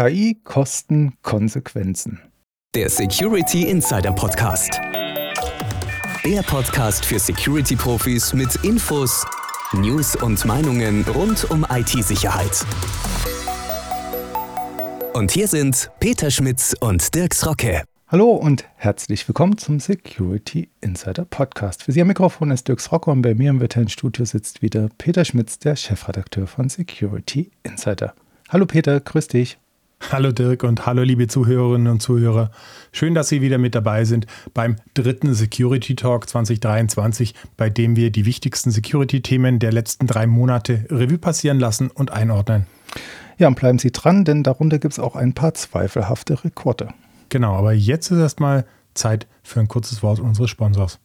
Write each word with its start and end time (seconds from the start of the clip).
KI 0.00 0.38
Kosten 0.44 1.14
Konsequenzen. 1.22 2.20
Der 2.72 2.88
Security 2.88 3.64
Insider 3.64 4.12
Podcast. 4.12 4.80
Der 6.24 6.40
Podcast 6.42 7.04
für 7.04 7.18
Security-Profis 7.18 8.32
mit 8.32 8.54
Infos, 8.64 9.26
News 9.72 10.14
und 10.14 10.44
Meinungen 10.44 11.04
rund 11.12 11.50
um 11.50 11.66
IT-Sicherheit. 11.68 12.64
Und 15.14 15.32
hier 15.32 15.48
sind 15.48 15.90
Peter 15.98 16.30
Schmitz 16.30 16.76
und 16.78 17.12
Dirks 17.16 17.44
Rocke. 17.44 17.82
Hallo 18.06 18.30
und 18.30 18.66
herzlich 18.76 19.26
willkommen 19.26 19.58
zum 19.58 19.80
Security 19.80 20.70
Insider 20.80 21.24
Podcast. 21.24 21.82
Für 21.82 21.90
Sie 21.90 22.00
am 22.00 22.06
Mikrofon 22.06 22.52
ist 22.52 22.68
Dirks 22.68 22.92
Rocke 22.92 23.10
und 23.10 23.22
bei 23.22 23.34
mir 23.34 23.50
im 23.50 23.58
virtuellen 23.58 23.88
Studio 23.88 24.24
sitzt 24.24 24.62
wieder 24.62 24.90
Peter 24.96 25.24
Schmitz, 25.24 25.58
der 25.58 25.74
Chefredakteur 25.74 26.46
von 26.46 26.68
Security 26.68 27.50
Insider. 27.64 28.14
Hallo 28.48 28.64
Peter, 28.64 29.00
grüß 29.00 29.26
dich. 29.26 29.58
Hallo 30.00 30.32
Dirk 30.32 30.62
und 30.62 30.86
hallo 30.86 31.02
liebe 31.02 31.26
Zuhörerinnen 31.26 31.92
und 31.92 32.00
Zuhörer. 32.00 32.50
Schön, 32.92 33.14
dass 33.14 33.28
Sie 33.28 33.42
wieder 33.42 33.58
mit 33.58 33.74
dabei 33.74 34.04
sind 34.04 34.26
beim 34.54 34.76
dritten 34.94 35.34
Security 35.34 35.96
Talk 35.96 36.28
2023, 36.28 37.34
bei 37.58 37.68
dem 37.68 37.94
wir 37.94 38.10
die 38.10 38.24
wichtigsten 38.24 38.70
Security-Themen 38.70 39.58
der 39.58 39.70
letzten 39.70 40.06
drei 40.06 40.26
Monate 40.26 40.86
Revue 40.88 41.18
passieren 41.18 41.60
lassen 41.60 41.90
und 41.90 42.10
einordnen. 42.10 42.66
Ja, 43.36 43.48
und 43.48 43.56
bleiben 43.56 43.78
Sie 43.78 43.92
dran, 43.92 44.24
denn 44.24 44.42
darunter 44.42 44.78
gibt 44.78 44.92
es 44.92 44.98
auch 44.98 45.14
ein 45.14 45.34
paar 45.34 45.52
zweifelhafte 45.52 46.42
Rekorde. 46.42 46.88
Genau, 47.28 47.54
aber 47.54 47.74
jetzt 47.74 48.10
ist 48.10 48.18
erstmal 48.18 48.64
Zeit 48.94 49.26
für 49.42 49.60
ein 49.60 49.68
kurzes 49.68 50.02
Wort 50.02 50.20
unseres 50.20 50.48
Sponsors. 50.48 50.98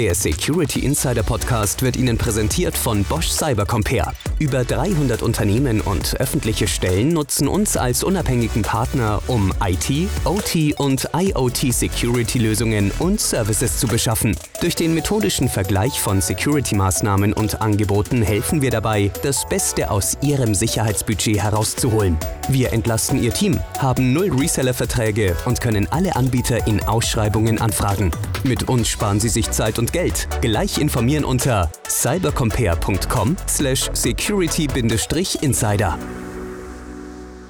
Der 0.00 0.14
Security 0.14 0.80
Insider 0.80 1.22
Podcast 1.22 1.82
wird 1.82 1.96
Ihnen 1.96 2.16
präsentiert 2.16 2.74
von 2.74 3.04
Bosch 3.04 3.28
Cybercompare. 3.28 4.12
Über 4.38 4.64
300 4.64 5.20
Unternehmen 5.20 5.82
und 5.82 6.18
öffentliche 6.18 6.68
Stellen 6.68 7.12
nutzen 7.12 7.48
uns 7.48 7.76
als 7.76 8.04
unabhängigen 8.04 8.62
Partner, 8.62 9.20
um 9.26 9.52
IT, 9.62 10.08
OT 10.24 10.78
und 10.78 11.08
IoT 11.12 11.74
Security 11.74 12.38
Lösungen 12.38 12.92
und 13.00 13.20
Services 13.20 13.78
zu 13.78 13.88
beschaffen. 13.88 14.36
Durch 14.62 14.74
den 14.74 14.94
methodischen 14.94 15.50
Vergleich 15.50 16.00
von 16.00 16.22
Security-Maßnahmen 16.22 17.34
und 17.34 17.60
Angeboten 17.60 18.22
helfen 18.22 18.62
wir 18.62 18.70
dabei, 18.70 19.10
das 19.22 19.46
Beste 19.48 19.90
aus 19.90 20.16
Ihrem 20.22 20.54
Sicherheitsbudget 20.54 21.42
herauszuholen. 21.42 22.16
Wir 22.48 22.72
entlasten 22.72 23.22
Ihr 23.22 23.34
Team, 23.34 23.60
haben 23.78 24.12
null 24.12 24.30
Reseller-Verträge 24.32 25.36
und 25.44 25.60
können 25.60 25.88
alle 25.90 26.16
Anbieter 26.16 26.66
in 26.66 26.82
Ausschreibungen 26.84 27.60
anfragen. 27.60 28.10
Mit 28.44 28.68
uns 28.68 28.88
sparen 28.88 29.20
Sie 29.20 29.28
sich 29.28 29.50
Zeit 29.50 29.69
und 29.78 29.92
Geld. 29.92 30.28
Gleich 30.40 30.78
informieren 30.78 31.24
unter 31.24 31.70
cybercompare.com 31.88 33.36
slash 33.46 33.90
security-insider. 33.92 35.98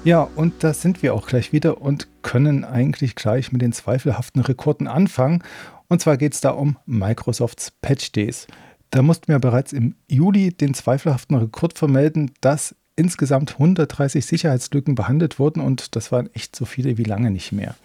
Ja, 0.03 0.27
und 0.35 0.63
da 0.63 0.73
sind 0.73 1.03
wir 1.03 1.13
auch 1.13 1.27
gleich 1.27 1.53
wieder 1.53 1.81
und 1.81 2.07
können 2.23 2.65
eigentlich 2.65 3.15
gleich 3.15 3.51
mit 3.51 3.61
den 3.61 3.71
zweifelhaften 3.71 4.41
Rekorden 4.41 4.87
anfangen. 4.87 5.43
Und 5.89 6.01
zwar 6.01 6.17
geht 6.17 6.33
es 6.33 6.41
da 6.41 6.51
um 6.51 6.77
Microsofts 6.85 7.71
Patch 7.81 8.11
Days. 8.11 8.47
Da 8.89 9.01
mussten 9.01 9.27
wir 9.27 9.39
bereits 9.39 9.73
im 9.73 9.95
Juli 10.07 10.51
den 10.51 10.73
zweifelhaften 10.73 11.37
Rekord 11.37 11.77
vermelden, 11.77 12.31
dass 12.41 12.75
insgesamt 12.95 13.53
130 13.53 14.25
Sicherheitslücken 14.25 14.95
behandelt 14.95 15.39
wurden 15.39 15.61
und 15.61 15.95
das 15.95 16.11
waren 16.11 16.29
echt 16.33 16.55
so 16.55 16.65
viele 16.65 16.97
wie 16.97 17.03
lange 17.03 17.31
nicht 17.31 17.51
mehr. 17.51 17.75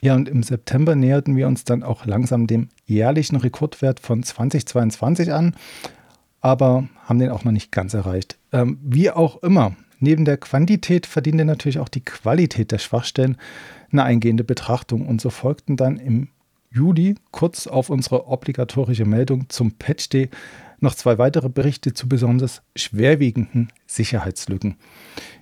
Ja, 0.00 0.14
und 0.16 0.28
im 0.28 0.42
September 0.42 0.96
näherten 0.96 1.36
wir 1.36 1.46
uns 1.46 1.64
dann 1.64 1.82
auch 1.84 2.06
langsam 2.06 2.48
dem 2.48 2.68
jährlichen 2.86 3.36
Rekordwert 3.36 4.00
von 4.00 4.22
2022 4.22 5.32
an, 5.32 5.54
aber 6.40 6.88
haben 7.04 7.20
den 7.20 7.30
auch 7.30 7.44
noch 7.44 7.52
nicht 7.52 7.70
ganz 7.70 7.94
erreicht. 7.94 8.36
Ähm, 8.52 8.78
wie 8.82 9.10
auch 9.10 9.42
immer, 9.44 9.76
neben 10.00 10.24
der 10.24 10.38
Quantität 10.38 11.06
verdiente 11.06 11.44
natürlich 11.44 11.78
auch 11.78 11.88
die 11.88 12.04
Qualität 12.04 12.72
der 12.72 12.78
Schwachstellen 12.78 13.36
eine 13.92 14.02
eingehende 14.02 14.42
Betrachtung 14.42 15.06
und 15.06 15.20
so 15.20 15.30
folgten 15.30 15.76
dann 15.76 15.98
im 15.98 16.28
Juli 16.72 17.14
kurz 17.30 17.66
auf 17.66 17.90
unsere 17.90 18.26
obligatorische 18.26 19.04
Meldung 19.04 19.48
zum 19.50 19.72
Patch 19.72 20.08
Day 20.08 20.30
noch 20.82 20.94
zwei 20.94 21.18
weitere 21.18 21.48
Berichte 21.48 21.94
zu 21.94 22.08
besonders 22.08 22.62
schwerwiegenden 22.76 23.68
Sicherheitslücken. 23.86 24.76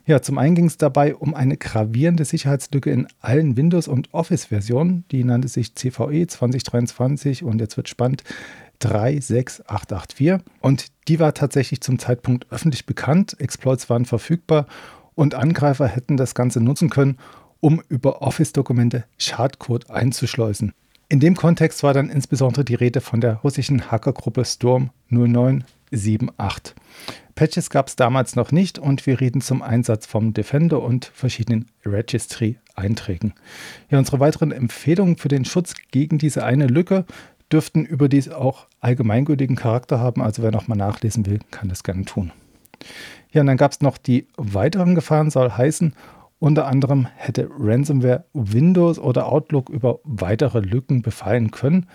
Ja, 0.07 0.23
zum 0.23 0.39
einen 0.39 0.55
ging 0.55 0.67
es 0.67 0.77
dabei 0.77 1.15
um 1.15 1.35
eine 1.35 1.57
gravierende 1.57 2.25
Sicherheitslücke 2.25 2.91
in 2.91 3.07
allen 3.21 3.57
Windows- 3.57 3.89
und 3.89 4.13
Office-Versionen. 4.13 5.05
Die 5.11 5.25
nannte 5.25 5.49
sich 5.49 5.75
CVE 5.75 6.27
2023 6.27 7.45
und 7.45 7.61
jetzt 7.61 7.77
wird 7.77 7.89
spannend 7.89 8.25
36884. 8.81 10.39
Und 10.61 10.87
die 11.09 11.21
war 11.21 11.35
tatsächlich 11.35 11.81
zum 11.81 11.99
Zeitpunkt 11.99 12.47
öffentlich 12.51 12.87
bekannt. 12.87 13.37
Exploits 13.39 13.89
waren 13.91 14.05
verfügbar 14.05 14.67
und 15.15 15.35
Angreifer 15.35 15.87
hätten 15.87 16.17
das 16.17 16.35
Ganze 16.35 16.61
nutzen 16.61 16.91
können, 16.91 17.19
um 17.61 17.83
über 17.89 18.23
Office-Dokumente 18.23 19.05
Schadcode 19.19 19.91
einzuschleusen. 19.91 20.73
In 21.13 21.19
dem 21.19 21.35
Kontext 21.35 21.83
war 21.83 21.93
dann 21.93 22.09
insbesondere 22.09 22.65
die 22.65 22.77
Rede 22.77 23.01
von 23.01 23.21
der 23.21 23.39
russischen 23.39 23.91
Hackergruppe 23.91 24.45
Storm 24.45 24.91
0978. 25.09 26.77
Patches 27.35 27.69
gab 27.69 27.89
es 27.89 27.97
damals 27.97 28.37
noch 28.37 28.53
nicht 28.53 28.79
und 28.79 29.05
wir 29.07 29.21
reden 29.21 29.41
zum 29.41 29.61
Einsatz 29.61 30.07
vom 30.07 30.35
Defender 30.35 30.81
und 30.81 31.07
verschiedenen 31.07 31.67
Registry-Einträgen. 31.85 33.35
Ja, 33.91 33.99
unsere 33.99 34.21
weiteren 34.21 34.53
Empfehlungen 34.53 35.17
für 35.17 35.27
den 35.27 35.45
Schutz 35.45 35.75
gegen 35.91 36.19
diese 36.19 36.45
eine 36.45 36.69
Lücke 36.69 37.05
dürften 37.51 37.85
überdies 37.85 38.29
auch 38.29 38.69
allgemeingültigen 38.79 39.57
Charakter 39.57 39.99
haben, 39.99 40.23
also 40.23 40.45
wer 40.45 40.53
nochmal 40.53 40.79
nachlesen 40.79 41.27
will, 41.27 41.41
kann 41.51 41.69
das 41.69 41.83
gerne 41.83 42.05
tun. 42.05 42.31
Ja, 43.33 43.41
und 43.41 43.49
dann 43.49 43.57
gab 43.57 43.73
es 43.73 43.81
noch 43.81 43.99
die 43.99 44.29
weiteren 44.37 44.95
Gefahren, 44.95 45.31
soll 45.31 45.51
heißen, 45.51 45.93
unter 46.41 46.67
anderem 46.67 47.07
hätte 47.17 47.49
Ransomware 47.57 48.25
Windows 48.33 48.99
oder 48.99 49.27
Outlook 49.27 49.69
über 49.69 50.01
weitere 50.05 50.61
Lücken 50.61 51.03
befallen 51.03 51.51
können. 51.51 51.87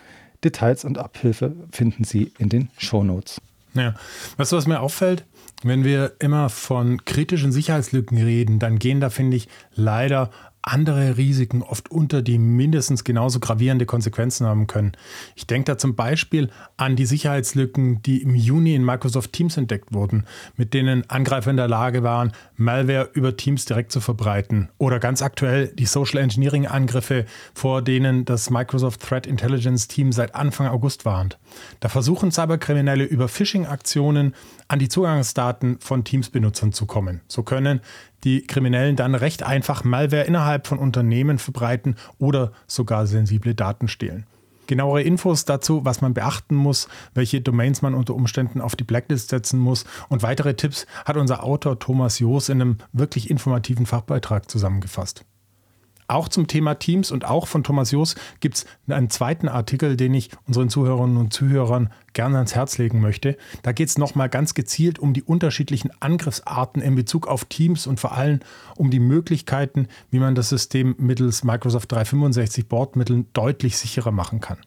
Details 0.44 0.86
und 0.86 0.98
Abhilfe 1.00 1.56
finden 1.72 2.04
Sie 2.04 2.32
in 2.38 2.50
den 2.50 2.70
Shownotes. 2.78 3.42
Ja, 3.74 3.96
weißt 4.38 4.52
du, 4.52 4.56
was 4.56 4.68
mir 4.68 4.80
auffällt? 4.80 5.26
Wenn 5.64 5.84
wir 5.84 6.14
immer 6.20 6.50
von 6.50 7.04
kritischen 7.06 7.52
Sicherheitslücken 7.52 8.18
reden, 8.18 8.60
dann 8.60 8.78
gehen 8.80 9.02
da, 9.02 9.10
finde 9.10 9.36
ich, 9.36 9.50
leider 9.74 10.30
andere 10.66 11.18
Risiken 11.18 11.62
oft 11.62 11.92
unter, 11.92 12.22
die 12.22 12.40
mindestens 12.40 13.04
genauso 13.04 13.40
gravierende 13.40 13.86
Konsequenzen 13.86 14.48
haben 14.48 14.66
können. 14.68 14.94
Ich 15.36 15.46
denke 15.46 15.66
da 15.66 15.78
zum 15.78 15.96
Beispiel 15.96 16.50
an 16.76 16.96
die 16.96 17.06
Sicherheitslücken, 17.06 18.02
die 18.02 18.22
im 18.22 18.34
Juni 18.34 18.74
in 18.74 18.84
Microsoft 18.84 19.34
Teams 19.34 19.58
entdeckt 19.58 19.94
wurden, 19.94 20.26
mit 20.58 20.74
denen 20.74 21.08
Angreifer 21.10 21.52
in 21.52 21.58
der 21.58 21.68
Lage 21.68 22.04
waren, 22.04 22.32
Malware 22.56 23.10
über 23.14 23.38
Teams 23.38 23.66
direkt 23.66 23.92
zu 23.92 24.02
verbreiten. 24.02 24.70
Oder 24.80 25.00
ganz 25.00 25.22
aktuell 25.22 25.68
die 25.68 25.86
Social 25.86 26.22
Engineering 26.22 26.66
Angriffe, 26.66 27.26
vor 27.54 27.82
denen 27.84 28.26
das 28.26 28.50
Microsoft 28.50 29.02
Threat 29.02 29.28
Intelligence 29.28 29.88
Team 29.88 30.12
seit 30.12 30.34
Anfang 30.34 30.68
August 30.68 31.06
warnt. 31.06 31.38
Da 31.80 31.90
versuchen 31.90 32.32
Cyberkriminelle 32.32 33.04
über 33.04 33.28
Phishing-Aktionen 33.28 34.34
an 34.68 34.80
die 34.80 34.90
Zugangsdaten 34.90 35.80
von 35.80 36.04
Teams-Benutzern 36.04 36.74
zu 36.74 36.88
kommen. 36.88 37.22
So 37.28 37.44
können 37.44 37.82
die 38.26 38.42
Kriminellen 38.42 38.96
dann 38.96 39.16
recht 39.16 39.44
einfach 39.44 39.84
Malware 39.84 40.24
innerhalb 40.24 40.68
von 40.68 40.80
Unternehmen 40.80 41.38
verbreiten 41.38 41.96
oder 42.18 42.52
sogar 42.68 43.08
sensible 43.08 43.56
Daten 43.56 43.88
stehlen. 43.88 44.26
Genauere 44.68 45.04
Infos 45.04 45.46
dazu, 45.46 45.86
was 45.86 46.02
man 46.02 46.16
beachten 46.16 46.56
muss, 46.56 46.88
welche 47.14 47.40
Domains 47.40 47.84
man 47.84 47.94
unter 47.94 48.16
Umständen 48.16 48.62
auf 48.62 48.76
die 48.76 48.84
Blacklist 48.84 49.30
setzen 49.30 49.60
muss 49.60 49.86
und 50.10 50.24
weitere 50.24 50.56
Tipps 50.56 50.88
hat 51.06 51.18
unser 51.18 51.44
Autor 51.44 51.78
Thomas 51.78 52.18
Joos 52.18 52.50
in 52.50 52.62
einem 52.62 52.78
wirklich 52.92 53.30
informativen 53.30 53.86
Fachbeitrag 53.86 54.50
zusammengefasst. 54.50 55.24
Auch 56.08 56.28
zum 56.28 56.48
Thema 56.48 56.76
Teams 56.76 57.12
und 57.12 57.26
auch 57.26 57.48
von 57.48 57.64
Thomas 57.64 57.92
Joos 57.92 58.16
gibt 58.40 58.58
es 58.58 58.66
einen 58.88 59.10
zweiten 59.10 59.48
Artikel, 59.48 59.98
den 59.98 60.14
ich 60.14 60.30
unseren 60.48 60.70
Zuhörerinnen 60.70 61.18
und 61.18 61.34
Zuhörern 61.34 61.92
gerne 62.14 62.38
ans 62.38 62.54
Herz 62.54 62.78
legen 62.78 63.02
möchte. 63.02 63.38
Da 63.64 63.72
geht 63.72 63.90
es 63.90 63.98
nochmal 63.98 64.30
ganz 64.30 64.54
gezielt 64.54 65.00
um 65.00 65.14
die 65.14 65.24
unterschiedlichen 65.24 65.92
Angriffsarten 66.00 66.82
in 66.82 66.96
Bezug 66.96 67.28
auf 67.28 67.46
Teams 67.46 67.88
und 67.88 68.00
vor 68.00 68.14
allem 68.14 68.40
um 68.76 68.92
die 68.92 69.00
Möglichkeiten, 69.00 69.88
wie 70.12 70.20
man 70.20 70.36
das 70.36 70.50
System 70.50 70.96
mittels 71.00 71.44
Microsoft 71.44 71.92
365 71.92 72.68
Bordmitteln 72.68 73.28
deutlich 73.34 73.78
sicherer 73.78 74.12
machen 74.12 74.42
kann. 74.42 74.58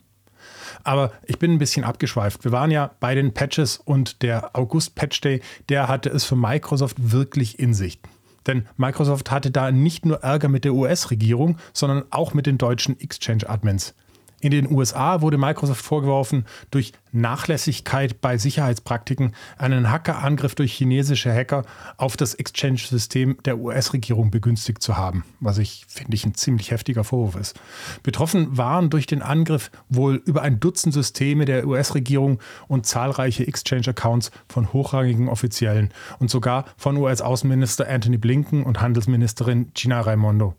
Aber 0.84 1.12
ich 1.24 1.38
bin 1.38 1.52
ein 1.52 1.58
bisschen 1.58 1.84
abgeschweift. 1.84 2.44
Wir 2.44 2.52
waren 2.52 2.70
ja 2.70 2.90
bei 3.00 3.14
den 3.14 3.32
Patches 3.32 3.78
und 3.78 4.22
der 4.22 4.56
August 4.56 4.94
Patch 4.94 5.20
Day, 5.20 5.40
der 5.68 5.88
hatte 5.88 6.10
es 6.10 6.24
für 6.24 6.36
Microsoft 6.36 6.96
wirklich 7.12 7.58
in 7.58 7.74
sich. 7.74 8.00
Denn 8.46 8.66
Microsoft 8.76 9.30
hatte 9.30 9.50
da 9.50 9.70
nicht 9.70 10.06
nur 10.06 10.22
Ärger 10.22 10.48
mit 10.48 10.64
der 10.64 10.74
US-Regierung, 10.74 11.58
sondern 11.72 12.04
auch 12.10 12.34
mit 12.34 12.46
den 12.46 12.58
deutschen 12.58 12.98
Exchange-Admins. 12.98 13.94
In 14.40 14.52
den 14.52 14.70
USA 14.70 15.20
wurde 15.20 15.36
Microsoft 15.36 15.84
vorgeworfen, 15.84 16.44
durch 16.70 16.92
Nachlässigkeit 17.10 18.20
bei 18.20 18.38
Sicherheitspraktiken 18.38 19.34
einen 19.56 19.90
Hackerangriff 19.90 20.54
durch 20.54 20.72
chinesische 20.74 21.34
Hacker 21.34 21.64
auf 21.96 22.16
das 22.16 22.34
Exchange-System 22.34 23.38
der 23.44 23.58
US-Regierung 23.58 24.30
begünstigt 24.30 24.80
zu 24.80 24.96
haben, 24.96 25.24
was 25.40 25.58
ich 25.58 25.86
finde 25.88 26.14
ich 26.14 26.24
ein 26.24 26.34
ziemlich 26.34 26.70
heftiger 26.70 27.02
Vorwurf 27.02 27.34
ist. 27.34 27.58
Betroffen 28.04 28.56
waren 28.56 28.90
durch 28.90 29.06
den 29.06 29.22
Angriff 29.22 29.72
wohl 29.88 30.22
über 30.24 30.42
ein 30.42 30.60
Dutzend 30.60 30.94
Systeme 30.94 31.44
der 31.44 31.66
US-Regierung 31.66 32.38
und 32.68 32.86
zahlreiche 32.86 33.46
Exchange-Accounts 33.46 34.30
von 34.48 34.72
hochrangigen 34.72 35.28
Offiziellen 35.28 35.90
und 36.20 36.30
sogar 36.30 36.66
von 36.76 36.96
US-Außenminister 36.96 37.88
Anthony 37.88 38.18
Blinken 38.18 38.62
und 38.62 38.80
Handelsministerin 38.80 39.72
Gina 39.74 40.00
Raimondo. 40.00 40.54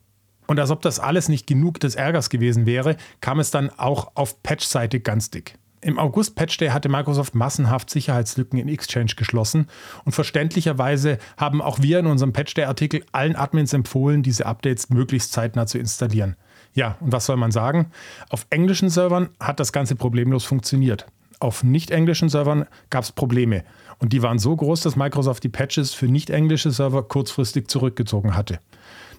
Und 0.49 0.59
als 0.59 0.71
ob 0.71 0.81
das 0.81 0.99
alles 0.99 1.29
nicht 1.29 1.45
genug 1.45 1.79
des 1.79 1.93
Ärgers 1.93 2.31
gewesen 2.31 2.65
wäre, 2.65 2.97
kam 3.21 3.39
es 3.39 3.51
dann 3.51 3.69
auch 3.69 4.13
auf 4.15 4.41
Patch-Seite 4.41 4.99
ganz 4.99 5.29
dick. 5.29 5.59
Im 5.79 5.99
August 5.99 6.35
Patch 6.35 6.57
Day 6.57 6.69
hatte 6.69 6.89
Microsoft 6.89 7.35
massenhaft 7.35 7.91
Sicherheitslücken 7.91 8.57
in 8.57 8.67
Exchange 8.67 9.11
geschlossen 9.15 9.67
und 10.05 10.13
verständlicherweise 10.13 11.19
haben 11.37 11.61
auch 11.61 11.83
wir 11.83 11.99
in 11.99 12.07
unserem 12.07 12.33
Patch 12.33 12.55
Day 12.55 12.65
Artikel 12.65 13.05
allen 13.11 13.35
Admins 13.35 13.73
empfohlen, 13.73 14.23
diese 14.23 14.47
Updates 14.47 14.89
möglichst 14.89 15.33
zeitnah 15.33 15.67
zu 15.67 15.77
installieren. 15.77 16.35
Ja, 16.73 16.97
und 16.99 17.11
was 17.11 17.27
soll 17.27 17.37
man 17.37 17.51
sagen? 17.51 17.91
Auf 18.31 18.47
englischen 18.49 18.89
Servern 18.89 19.29
hat 19.39 19.59
das 19.59 19.71
Ganze 19.71 19.95
problemlos 19.95 20.45
funktioniert. 20.45 21.05
Auf 21.39 21.63
nicht-englischen 21.63 22.27
Servern 22.27 22.65
gab 22.89 23.03
es 23.03 23.11
Probleme 23.11 23.63
und 23.99 24.13
die 24.13 24.23
waren 24.23 24.39
so 24.39 24.55
groß, 24.55 24.81
dass 24.81 24.95
Microsoft 24.95 25.43
die 25.43 25.49
Patches 25.49 25.93
für 25.93 26.07
nicht-englische 26.07 26.71
Server 26.71 27.03
kurzfristig 27.03 27.67
zurückgezogen 27.67 28.35
hatte. 28.35 28.59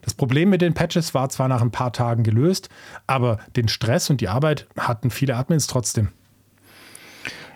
Das 0.03 0.15
Problem 0.15 0.51
mit 0.51 0.63
den 0.63 0.75
Patches 0.75 1.15
war 1.15 1.29
zwar 1.29 1.49
nach 1.49 1.63
ein 1.63 1.71
paar 1.71 1.93
Tagen 1.93 2.23
gelöst, 2.23 2.69
aber 3.07 3.39
den 3.57 3.69
Stress 3.69 4.11
und 4.11 4.21
die 4.21 4.29
Arbeit 4.29 4.67
hatten 4.77 5.11
viele 5.11 5.37
Admins 5.37 5.67
trotzdem. 5.67 6.09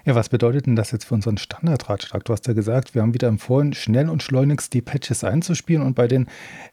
Ja, 0.06 0.14
was 0.14 0.28
bedeutet 0.28 0.66
denn 0.66 0.76
das 0.76 0.90
jetzt 0.90 1.06
für 1.06 1.14
unseren 1.14 1.38
Standardratschlag? 1.38 2.24
Du 2.24 2.34
hast 2.34 2.46
ja 2.46 2.52
gesagt, 2.52 2.94
wir 2.94 3.00
haben 3.00 3.14
wieder 3.14 3.28
empfohlen, 3.28 3.72
schnell 3.72 4.10
und 4.10 4.22
schleunigst 4.22 4.74
die 4.74 4.82
Patches 4.82 5.24
einzuspielen 5.24 5.82
und 5.82 5.94
bei 5.94 6.06
den 6.06 6.26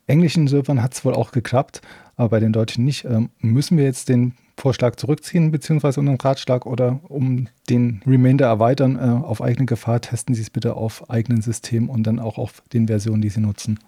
englischen 0.05 0.49
Servern 0.49 0.83
hat 0.83 0.93
es 0.93 1.05
wohl 1.05 1.13
auch 1.13 1.31
geklappt, 1.31 1.81
aber 2.17 2.29
bei 2.29 2.39
den 2.41 2.51
deutschen 2.51 2.83
nicht. 2.83 3.05
Ähm, 3.05 3.29
müssen 3.39 3.77
wir 3.77 3.85
jetzt 3.85 4.09
den 4.09 4.33
Vorschlag 4.57 4.97
zurückziehen, 4.97 5.51
beziehungsweise 5.51 6.01
unseren 6.01 6.17
Ratschlag 6.17 6.65
oder 6.65 6.99
um 7.07 7.47
den 7.69 8.01
Remainder 8.05 8.47
erweitern, 8.47 8.97
äh, 8.97 9.25
auf 9.25 9.41
eigene 9.41 9.65
Gefahr 9.65 10.01
testen 10.01 10.35
Sie 10.35 10.41
es 10.41 10.49
bitte 10.49 10.75
auf 10.75 11.09
eigenen 11.09 11.41
Systemen 11.41 11.87
und 11.87 12.03
dann 12.03 12.19
auch 12.19 12.37
auf 12.37 12.61
den 12.73 12.87
Versionen, 12.87 13.21
die 13.21 13.29
Sie 13.29 13.39
nutzen. 13.39 13.79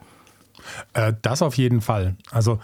Äh, 0.94 1.14
das 1.22 1.42
auf 1.42 1.58
jeden 1.58 1.82
Fall. 1.82 2.16
Also, 2.32 2.60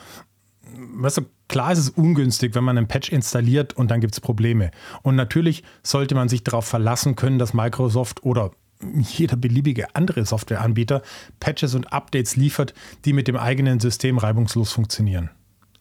weißt 0.74 1.18
du, 1.18 1.22
klar 1.48 1.72
ist 1.72 1.80
es 1.80 1.90
ungünstig, 1.90 2.56
wenn 2.56 2.64
man 2.64 2.78
einen 2.78 2.88
Patch 2.88 3.10
installiert 3.10 3.74
und 3.74 3.92
dann 3.92 4.02
gibt 4.02 4.14
es 4.14 4.20
Probleme. 4.20 4.72
Und 5.02 5.16
natürlich 5.16 5.64
sollte 5.84 6.16
man 6.16 6.30
sich 6.30 6.44
darauf 6.44 6.66
verlassen 6.66 7.16
können, 7.16 7.40
dass 7.40 7.54
Microsoft 7.54 8.24
oder 8.24 8.52
jeder 8.82 9.36
beliebige 9.36 9.94
andere 9.96 10.26
Softwareanbieter 10.26 11.02
Patches 11.40 11.76
und 11.76 11.92
Updates 11.92 12.36
liefert, 12.36 12.74
die 13.06 13.14
mit 13.14 13.28
dem 13.28 13.36
eigenen 13.36 13.80
System 13.80 14.18
reibungslos 14.18 14.72
funktionieren. 14.72 15.30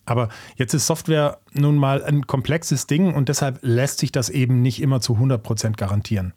Aber 0.05 0.31
jetzt 0.56 0.73
ist 0.73 0.87
Software 0.87 1.38
nun 1.53 1.76
mal 1.76 2.03
ein 2.03 2.26
komplexes 2.26 2.87
Ding 2.87 3.15
und 3.15 3.29
deshalb 3.29 3.59
lässt 3.61 3.99
sich 3.99 4.11
das 4.11 4.31
eben 4.31 4.62
nicht 4.62 4.81
immer 4.81 5.00
zu 5.00 5.15
100% 5.15 5.76
garantieren. 5.76 6.32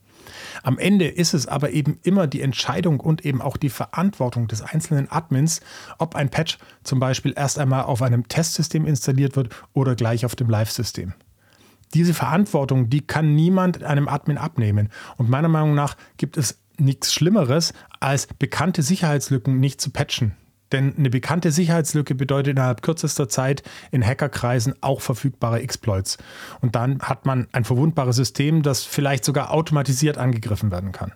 Am 0.63 0.77
Ende 0.77 1.07
ist 1.07 1.33
es 1.33 1.47
aber 1.47 1.71
eben 1.71 1.99
immer 2.03 2.27
die 2.27 2.41
Entscheidung 2.41 2.99
und 2.99 3.25
eben 3.25 3.41
auch 3.41 3.57
die 3.57 3.69
Verantwortung 3.69 4.47
des 4.47 4.61
einzelnen 4.61 5.11
Admins, 5.11 5.61
ob 5.97 6.15
ein 6.15 6.29
Patch 6.29 6.57
zum 6.83 6.99
Beispiel 6.99 7.33
erst 7.35 7.59
einmal 7.59 7.83
auf 7.83 8.01
einem 8.01 8.27
Testsystem 8.27 8.85
installiert 8.85 9.35
wird 9.35 9.49
oder 9.73 9.95
gleich 9.95 10.25
auf 10.25 10.35
dem 10.35 10.49
Live-System. 10.49 11.13
Diese 11.93 12.13
Verantwortung, 12.13 12.89
die 12.89 13.01
kann 13.01 13.35
niemand 13.35 13.83
einem 13.83 14.07
Admin 14.07 14.37
abnehmen. 14.37 14.89
Und 15.17 15.29
meiner 15.29 15.49
Meinung 15.49 15.75
nach 15.75 15.97
gibt 16.17 16.37
es 16.37 16.59
nichts 16.77 17.13
Schlimmeres, 17.13 17.73
als 17.99 18.27
bekannte 18.27 18.81
Sicherheitslücken 18.81 19.59
nicht 19.59 19.81
zu 19.81 19.89
patchen. 19.91 20.33
Denn 20.71 20.95
eine 20.97 21.09
bekannte 21.09 21.51
Sicherheitslücke 21.51 22.15
bedeutet 22.15 22.51
innerhalb 22.51 22.81
kürzester 22.81 23.27
Zeit 23.29 23.63
in 23.91 24.05
Hackerkreisen 24.05 24.75
auch 24.81 25.01
verfügbare 25.01 25.61
Exploits. 25.61 26.17
Und 26.61 26.75
dann 26.75 26.99
hat 27.01 27.25
man 27.25 27.47
ein 27.51 27.65
verwundbares 27.65 28.15
System, 28.15 28.63
das 28.63 28.83
vielleicht 28.83 29.25
sogar 29.25 29.51
automatisiert 29.51 30.17
angegriffen 30.17 30.71
werden 30.71 30.91
kann. 30.91 31.13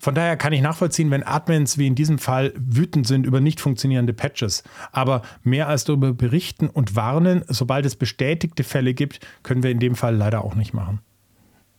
Von 0.00 0.14
daher 0.14 0.38
kann 0.38 0.54
ich 0.54 0.62
nachvollziehen, 0.62 1.10
wenn 1.10 1.22
Admins 1.22 1.76
wie 1.76 1.86
in 1.86 1.94
diesem 1.94 2.18
Fall 2.18 2.54
wütend 2.56 3.06
sind 3.06 3.26
über 3.26 3.40
nicht 3.40 3.60
funktionierende 3.60 4.14
Patches. 4.14 4.64
Aber 4.92 5.20
mehr 5.42 5.68
als 5.68 5.84
darüber 5.84 6.14
berichten 6.14 6.68
und 6.68 6.96
warnen, 6.96 7.44
sobald 7.48 7.84
es 7.84 7.96
bestätigte 7.96 8.64
Fälle 8.64 8.94
gibt, 8.94 9.20
können 9.42 9.62
wir 9.62 9.70
in 9.70 9.78
dem 9.78 9.94
Fall 9.94 10.16
leider 10.16 10.42
auch 10.42 10.54
nicht 10.54 10.72
machen. 10.72 11.00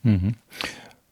Mhm. 0.04 0.36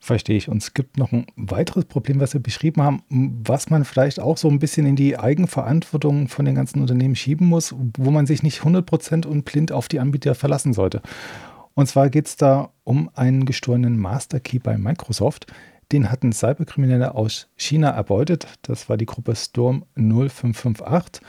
Verstehe 0.02 0.38
ich. 0.38 0.48
Und 0.48 0.62
es 0.62 0.72
gibt 0.72 0.96
noch 0.96 1.12
ein 1.12 1.26
weiteres 1.36 1.84
Problem, 1.84 2.20
was 2.20 2.32
wir 2.32 2.40
beschrieben 2.40 2.82
haben, 2.82 3.02
was 3.10 3.68
man 3.68 3.84
vielleicht 3.84 4.18
auch 4.18 4.38
so 4.38 4.48
ein 4.48 4.58
bisschen 4.58 4.86
in 4.86 4.96
die 4.96 5.18
Eigenverantwortung 5.18 6.28
von 6.28 6.46
den 6.46 6.54
ganzen 6.54 6.80
Unternehmen 6.80 7.14
schieben 7.14 7.46
muss, 7.46 7.74
wo 7.98 8.10
man 8.10 8.26
sich 8.26 8.42
nicht 8.42 8.62
100% 8.62 9.26
und 9.26 9.44
blind 9.44 9.72
auf 9.72 9.88
die 9.88 10.00
Anbieter 10.00 10.34
verlassen 10.34 10.72
sollte. 10.72 11.02
Und 11.74 11.86
zwar 11.86 12.08
geht 12.08 12.28
es 12.28 12.36
da 12.36 12.70
um 12.82 13.10
einen 13.14 13.44
gestohlenen 13.44 13.98
Master 13.98 14.40
Key 14.40 14.58
bei 14.58 14.78
Microsoft. 14.78 15.46
Den 15.92 16.10
hatten 16.10 16.32
Cyberkriminelle 16.32 17.14
aus 17.14 17.48
China 17.56 17.90
erbeutet. 17.90 18.46
Das 18.62 18.88
war 18.88 18.96
die 18.96 19.06
Gruppe 19.06 19.36
Storm 19.36 19.84
0558. 19.96 21.22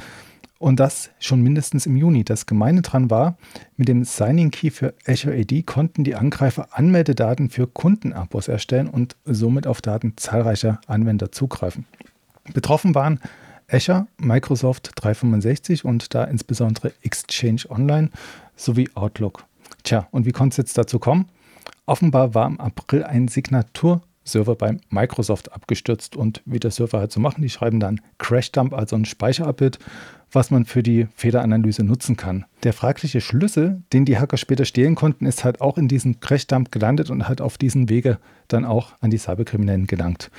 Und 0.61 0.79
das 0.79 1.09
schon 1.17 1.41
mindestens 1.41 1.87
im 1.87 1.97
Juni. 1.97 2.23
Das 2.23 2.45
Gemeine 2.45 2.83
dran 2.83 3.09
war, 3.09 3.35
mit 3.77 3.87
dem 3.87 4.03
Signing 4.03 4.51
Key 4.51 4.69
für 4.69 4.93
Azure 5.07 5.35
AD 5.35 5.63
konnten 5.63 6.03
die 6.03 6.13
Angreifer 6.13 6.77
Anmeldedaten 6.77 7.49
für 7.49 7.65
Kundenabos 7.65 8.47
erstellen 8.47 8.87
und 8.87 9.15
somit 9.25 9.65
auf 9.65 9.81
Daten 9.81 10.13
zahlreicher 10.17 10.79
Anwender 10.85 11.31
zugreifen. 11.31 11.85
Betroffen 12.53 12.93
waren 12.93 13.19
Azure, 13.71 14.05
Microsoft 14.19 14.91
365 14.97 15.83
und 15.83 16.13
da 16.13 16.25
insbesondere 16.25 16.93
Exchange 17.01 17.63
Online 17.69 18.11
sowie 18.55 18.87
Outlook. 18.93 19.45
Tja, 19.81 20.07
und 20.11 20.27
wie 20.27 20.31
konnte 20.31 20.53
es 20.53 20.57
jetzt 20.57 20.77
dazu 20.77 20.99
kommen? 20.99 21.25
Offenbar 21.87 22.35
war 22.35 22.45
im 22.45 22.59
April 22.59 23.03
ein 23.03 23.29
Signaturserver 23.29 24.53
bei 24.53 24.77
Microsoft 24.91 25.53
abgestürzt 25.53 26.15
und 26.15 26.43
wie 26.45 26.59
der 26.59 26.69
Server 26.69 26.99
halt 26.99 27.11
so 27.11 27.19
machen, 27.19 27.41
die 27.41 27.49
schreiben 27.49 27.79
dann 27.79 27.99
Crashdump, 28.19 28.75
also 28.75 28.95
ein 28.95 29.05
Speicherabbild 29.05 29.79
was 30.31 30.51
man 30.51 30.65
für 30.65 30.83
die 30.83 31.07
Fehleranalyse 31.15 31.83
nutzen 31.83 32.17
kann. 32.17 32.45
Der 32.63 32.73
fragliche 32.73 33.21
Schlüssel, 33.21 33.83
den 33.93 34.05
die 34.05 34.17
Hacker 34.17 34.37
später 34.37 34.65
stehlen 34.65 34.95
konnten, 34.95 35.25
ist 35.25 35.43
halt 35.43 35.61
auch 35.61 35.77
in 35.77 35.87
diesem 35.87 36.19
Crashdump 36.19 36.71
gelandet 36.71 37.09
und 37.09 37.27
hat 37.27 37.41
auf 37.41 37.57
diesem 37.57 37.89
Wege 37.89 38.19
dann 38.47 38.65
auch 38.65 38.93
an 39.01 39.11
die 39.11 39.17
Cyberkriminellen 39.17 39.87
gelangt. 39.87 40.31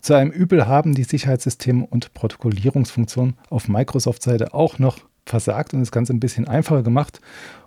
Zu 0.00 0.14
einem 0.14 0.30
Übel 0.30 0.66
haben 0.66 0.94
die 0.94 1.04
Sicherheitssysteme 1.04 1.86
und 1.86 2.14
Protokollierungsfunktionen 2.14 3.34
auf 3.50 3.68
Microsoft-Seite 3.68 4.54
auch 4.54 4.78
noch 4.78 4.98
versagt 5.26 5.74
und 5.74 5.80
das 5.80 5.92
Ganze 5.92 6.14
ein 6.14 6.20
bisschen 6.20 6.48
einfacher 6.48 6.82
gemacht. 6.82 7.20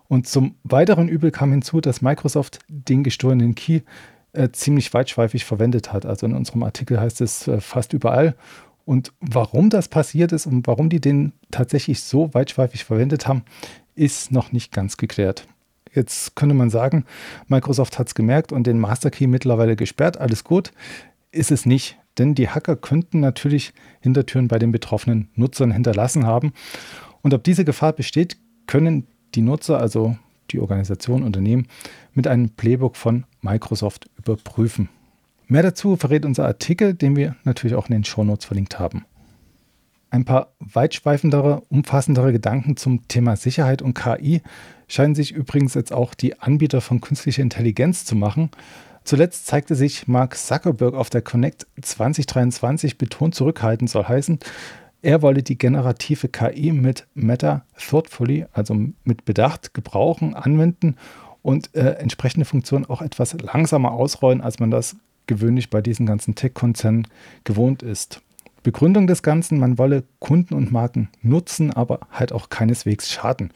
Und 0.07 0.27
zum 0.27 0.56
weiteren 0.63 1.07
Übel 1.07 1.31
kam 1.31 1.51
hinzu, 1.51 1.80
dass 1.80 2.01
Microsoft 2.01 2.59
den 2.68 3.03
gestohlenen 3.03 3.56
Key 3.56 3.81
äh, 4.33 4.50
ziemlich 4.51 4.94
weitschweifig 4.94 5.45
verwendet 5.45 5.94
hat. 5.94 6.06
Also 6.06 6.25
in 6.25 6.33
unserem 6.33 6.63
Artikel 6.63 7.00
heißt 7.00 7.21
es 7.21 7.47
äh, 7.47 7.62
fast 7.62 7.94
überall 7.94 8.35
und 8.85 9.13
warum 9.19 9.69
das 9.69 9.88
passiert 9.88 10.31
ist 10.31 10.45
und 10.45 10.68
warum 10.68 10.89
die 10.89 11.00
den 11.00 11.33
tatsächlich 11.51 12.01
so 12.01 12.33
weitschweifig 12.33 12.83
verwendet 12.83 13.27
haben, 13.27 13.44
ist 13.95 14.31
noch 14.31 14.52
nicht 14.52 14.71
ganz 14.71 14.97
geklärt. 14.97 15.47
Jetzt 15.94 16.35
könnte 16.35 16.56
man 16.56 16.69
sagen, 16.69 17.06
Microsoft 17.47 17.99
hat 17.99 18.07
es 18.07 18.16
gemerkt 18.16 18.52
und 18.52 18.66
den 18.66 18.80
Master 18.80 19.11
Key 19.11 19.28
mittlerweile 19.28 19.75
gesperrt. 19.75 20.18
Alles 20.18 20.44
gut. 20.44 20.71
Ist 21.31 21.52
es 21.52 21.66
nicht, 21.66 21.97
denn 22.18 22.35
die 22.35 22.49
Hacker 22.49 22.75
könnten 22.75 23.19
natürlich 23.19 23.73
Hintertüren 24.02 24.47
bei 24.47 24.59
den 24.59 24.71
betroffenen 24.71 25.30
Nutzern 25.35 25.71
hinterlassen 25.71 26.25
haben. 26.25 26.54
Und 27.21 27.33
ob 27.33 27.44
diese 27.44 27.66
Gefahr 27.66 27.94
besteht, 27.94 28.37
können 28.68 29.07
die 29.35 29.42
Nutzer, 29.42 29.80
also 29.80 30.18
die 30.52 30.59
Organisation, 30.59 31.23
Unternehmen, 31.23 31.68
mit 32.13 32.28
einem 32.28 32.49
Playbook 32.49 32.97
von 32.97 33.25
Microsoft 33.42 34.09
überprüfen. 34.18 34.90
Mehr 35.54 35.62
dazu 35.62 35.98
verrät 35.98 36.26
unser 36.26 36.48
Artikel, 36.48 36.95
den 36.95 37.16
wir 37.16 37.36
natürlich 37.44 37.76
auch 37.76 37.88
in 37.88 37.94
den 37.94 38.04
Shownotes 38.04 38.44
verlinkt 38.44 38.80
haben. 38.80 39.06
Ein 40.10 40.26
paar 40.26 40.56
weitschweifendere, 40.57 41.62
umfassendere 41.69 42.31
Gedanken 42.31 42.76
zum 42.76 43.07
Thema 43.07 43.36
Sicherheit 43.36 43.83
und 43.83 43.94
KI 43.94 44.42
scheinen 44.88 45.14
sich 45.14 45.31
übrigens 45.31 45.76
jetzt 45.76 45.94
auch 45.94 46.16
die 46.16 46.40
Anbieter 46.40 46.81
von 46.81 47.02
künstlicher 47.02 47.44
Intelligenz 47.44 48.04
zu 48.04 48.16
machen. 48.16 48.50
Zuletzt 49.04 49.45
zeigte 49.45 49.76
sich 49.76 50.07
Mark 50.07 50.38
Zuckerberg 50.38 50.95
auf 50.95 51.12
der 51.12 51.22
Connect 51.22 51.68
2023 51.80 52.98
betont 52.98 53.36
zurückhaltend, 53.36 53.92
soll 53.92 54.06
heißen, 54.06 54.40
er 55.04 55.22
wolle 55.22 55.44
die 55.44 55.60
generative 55.60 56.30
KI 56.30 56.72
mit 56.72 57.06
Meta 57.14 57.64
thoughtfully, 57.78 58.48
also 58.54 58.76
mit 59.04 59.24
Bedacht 59.24 59.76
gebrauchen, 59.76 60.33
anwenden 60.33 60.95
und 61.44 61.76
äh, 61.76 61.92
entsprechende 61.92 62.45
Funktionen 62.45 62.88
auch 62.88 63.04
etwas 63.04 63.40
langsamer 63.40 63.92
ausrollen, 63.92 64.42
als 64.42 64.57
man 64.57 64.72
das 64.72 64.95
gewöhnlich 65.33 65.69
bei 65.69 65.81
diesen 65.81 66.06
ganzen 66.06 66.35
Tech-Konzernen 66.35 67.07
gewohnt 67.44 67.81
ist. 67.81 68.21
Begründung 68.61 69.07
des 69.07 69.23
Ganzen, 69.23 69.59
man 69.59 69.78
wolle 69.78 70.04
Kunden 70.19 70.54
und 70.54 70.71
Marken 70.71 71.09
nutzen, 71.21 71.71
aber 71.71 71.99
halt 72.11 72.31
auch 72.31 72.49
keineswegs 72.49 73.11
schaden. 73.11 73.52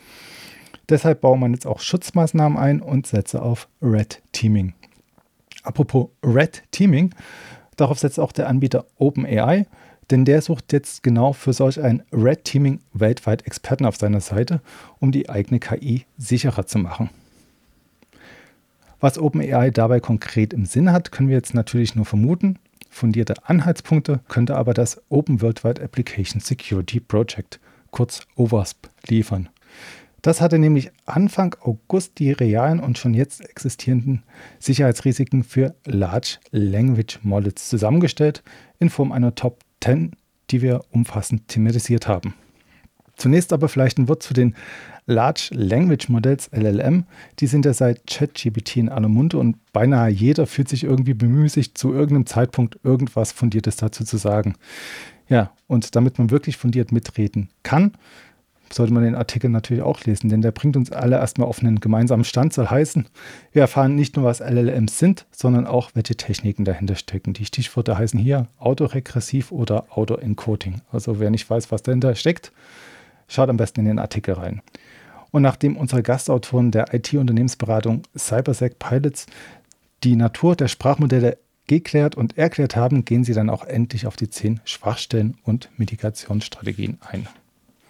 Deshalb 0.89 1.21
baue 1.21 1.37
man 1.37 1.53
jetzt 1.53 1.67
auch 1.67 1.79
Schutzmaßnahmen 1.79 2.57
ein 2.57 2.81
und 2.81 3.07
setze 3.07 3.41
auf 3.41 3.67
Red 3.81 4.21
Teaming. 4.31 4.73
Apropos 5.63 6.09
Red 6.23 6.63
Teaming, 6.71 7.13
darauf 7.75 7.99
setzt 7.99 8.19
auch 8.19 8.31
der 8.31 8.47
Anbieter 8.47 8.85
OpenAI, 8.97 9.65
denn 10.09 10.25
der 10.25 10.41
sucht 10.41 10.71
jetzt 10.73 11.03
genau 11.03 11.33
für 11.33 11.53
solch 11.53 11.81
ein 11.81 12.03
Red 12.11 12.45
Teaming 12.45 12.79
weltweit 12.93 13.45
Experten 13.45 13.85
auf 13.85 13.97
seiner 13.97 14.21
Seite, 14.21 14.61
um 14.99 15.11
die 15.11 15.29
eigene 15.29 15.59
KI 15.59 16.05
sicherer 16.17 16.65
zu 16.65 16.79
machen. 16.79 17.09
Was 18.99 19.19
OpenAI 19.19 19.69
dabei 19.69 19.99
konkret 19.99 20.53
im 20.53 20.65
Sinn 20.65 20.91
hat, 20.91 21.11
können 21.11 21.29
wir 21.29 21.35
jetzt 21.35 21.53
natürlich 21.53 21.95
nur 21.95 22.05
vermuten. 22.05 22.57
Fundierte 22.89 23.35
Anhaltspunkte 23.43 24.21
könnte 24.27 24.55
aber 24.55 24.73
das 24.73 25.01
Open 25.09 25.41
Worldwide 25.41 25.81
Application 25.83 26.41
Security 26.41 26.99
Project, 26.99 27.59
kurz 27.91 28.25
OWASP, 28.35 28.89
liefern. 29.07 29.49
Das 30.23 30.41
hatte 30.41 30.57
nämlich 30.57 30.91
Anfang 31.05 31.55
August 31.61 32.17
die 32.17 32.31
realen 32.31 32.79
und 32.79 32.97
schon 32.97 33.13
jetzt 33.13 33.47
existierenden 33.47 34.23
Sicherheitsrisiken 34.59 35.43
für 35.43 35.75
Large 35.85 36.37
Language 36.51 37.19
Models 37.21 37.69
zusammengestellt 37.69 38.43
in 38.79 38.89
Form 38.89 39.11
einer 39.11 39.35
Top 39.35 39.59
10, 39.83 40.15
die 40.49 40.63
wir 40.63 40.81
umfassend 40.89 41.47
thematisiert 41.47 42.07
haben. 42.07 42.33
Zunächst 43.15 43.53
aber 43.53 43.69
vielleicht 43.69 43.99
ein 43.99 44.07
Wort 44.07 44.23
zu 44.23 44.33
den 44.33 44.55
Large 45.07 45.49
Language 45.53 46.09
Models 46.09 46.49
LLM. 46.51 47.05
Die 47.39 47.47
sind 47.47 47.65
ja 47.65 47.73
seit 47.73 48.05
ChatGPT 48.07 48.77
in 48.77 48.89
aller 48.89 49.07
Munde 49.07 49.37
und 49.37 49.55
beinahe 49.73 50.09
jeder 50.09 50.45
fühlt 50.45 50.69
sich 50.69 50.83
irgendwie 50.83 51.13
bemüßigt, 51.13 51.77
zu 51.77 51.93
irgendeinem 51.93 52.25
Zeitpunkt 52.25 52.77
irgendwas 52.83 53.31
Fundiertes 53.31 53.77
dazu 53.77 54.03
zu 54.03 54.17
sagen. 54.17 54.55
Ja, 55.29 55.51
und 55.67 55.95
damit 55.95 56.19
man 56.19 56.29
wirklich 56.29 56.57
fundiert 56.57 56.91
mitreden 56.91 57.49
kann, 57.63 57.93
sollte 58.71 58.93
man 58.93 59.03
den 59.03 59.15
Artikel 59.15 59.49
natürlich 59.49 59.83
auch 59.83 60.03
lesen, 60.03 60.27
denn 60.27 60.41
der 60.41 60.51
bringt 60.51 60.75
uns 60.75 60.91
alle 60.91 61.15
erstmal 61.15 61.47
auf 61.47 61.61
einen 61.61 61.79
gemeinsamen 61.79 62.25
Stand, 62.25 62.51
soll 62.51 62.67
heißen, 62.67 63.07
wir 63.53 63.61
erfahren 63.61 63.95
nicht 63.95 64.17
nur, 64.17 64.25
was 64.25 64.41
LLMs 64.41 64.99
sind, 64.99 65.25
sondern 65.31 65.65
auch, 65.65 65.91
welche 65.93 66.17
Techniken 66.17 66.65
dahinter 66.65 66.95
stecken. 66.95 67.31
Die 67.31 67.45
Stichworte 67.45 67.97
heißen 67.97 68.19
hier 68.19 68.47
Autoregressiv 68.57 69.53
oder 69.53 69.85
Auto-Encoding. 69.89 70.81
Also 70.91 71.21
wer 71.21 71.29
nicht 71.29 71.49
weiß, 71.49 71.71
was 71.71 71.81
dahinter 71.81 72.13
steckt, 72.15 72.51
Schaut 73.27 73.49
am 73.49 73.57
besten 73.57 73.81
in 73.81 73.87
den 73.87 73.99
Artikel 73.99 74.35
rein. 74.35 74.61
Und 75.31 75.41
nachdem 75.41 75.77
unsere 75.77 76.03
Gastautoren 76.03 76.71
der 76.71 76.93
IT-Unternehmensberatung 76.93 78.03
CyberSec 78.17 78.79
Pilots 78.79 79.25
die 80.03 80.15
Natur 80.15 80.55
der 80.55 80.67
Sprachmodelle 80.67 81.37
geklärt 81.67 82.15
und 82.15 82.37
erklärt 82.37 82.75
haben, 82.75 83.05
gehen 83.05 83.23
sie 83.23 83.33
dann 83.33 83.49
auch 83.49 83.65
endlich 83.65 84.07
auf 84.07 84.15
die 84.15 84.29
zehn 84.29 84.61
Schwachstellen 84.63 85.37
und 85.43 85.69
Mitigationsstrategien 85.77 86.97
ein. 87.01 87.27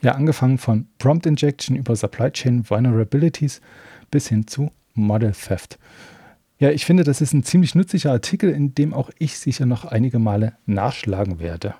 Ja, 0.02 0.14
angefangen 0.14 0.58
von 0.58 0.88
Prompt 1.00 1.26
Injection 1.26 1.76
über 1.76 1.96
Supply 1.96 2.32
Chain 2.32 2.70
Vulnerabilities 2.70 3.62
bis 4.12 4.28
hin 4.28 4.48
zu 4.48 4.72
Model 4.94 5.32
Theft. 5.32 5.78
Ja, 6.60 6.72
ich 6.72 6.86
finde, 6.86 7.04
das 7.04 7.22
ist 7.22 7.34
ein 7.34 7.44
ziemlich 7.44 7.76
nützlicher 7.76 8.12
Artikel, 8.12 8.50
in 8.50 8.74
dem 8.74 8.94
auch 8.94 9.12
ich 9.20 9.38
sicher 9.38 9.66
noch 9.66 9.86
einige 9.86 10.18
Male 10.18 10.54
nachschlagen 10.66 11.40
werde. 11.40 11.76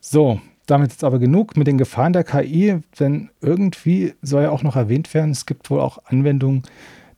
So, 0.00 0.40
damit 0.70 0.90
jetzt 0.90 1.04
aber 1.04 1.18
genug 1.18 1.56
mit 1.56 1.66
den 1.66 1.78
Gefahren 1.78 2.12
der 2.12 2.24
KI, 2.24 2.80
denn 3.00 3.30
irgendwie 3.40 4.14
soll 4.22 4.44
ja 4.44 4.50
auch 4.50 4.62
noch 4.62 4.76
erwähnt 4.76 5.12
werden, 5.14 5.30
es 5.30 5.46
gibt 5.46 5.70
wohl 5.70 5.80
auch 5.80 5.98
Anwendungen 6.04 6.62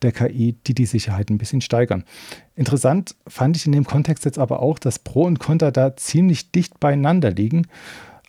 der 0.01 0.11
KI, 0.11 0.55
die 0.65 0.73
die 0.73 0.85
Sicherheit 0.85 1.29
ein 1.29 1.37
bisschen 1.37 1.61
steigern. 1.61 2.03
Interessant 2.55 3.15
fand 3.27 3.55
ich 3.55 3.65
in 3.65 3.71
dem 3.71 3.85
Kontext 3.85 4.25
jetzt 4.25 4.39
aber 4.39 4.61
auch, 4.61 4.79
dass 4.79 4.99
Pro 4.99 5.23
und 5.23 5.39
Contra 5.39 5.69
da 5.71 5.95
ziemlich 5.95 6.51
dicht 6.51 6.79
beieinander 6.79 7.31
liegen. 7.31 7.67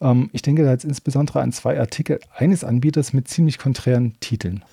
Ähm, 0.01 0.29
ich 0.33 0.43
denke 0.43 0.65
da 0.65 0.71
jetzt 0.71 0.85
insbesondere 0.85 1.41
an 1.41 1.53
zwei 1.53 1.79
Artikel 1.79 2.21
eines 2.35 2.65
Anbieters 2.65 3.13
mit 3.13 3.29
ziemlich 3.29 3.59
konträren 3.59 4.15
Titeln. 4.21 4.65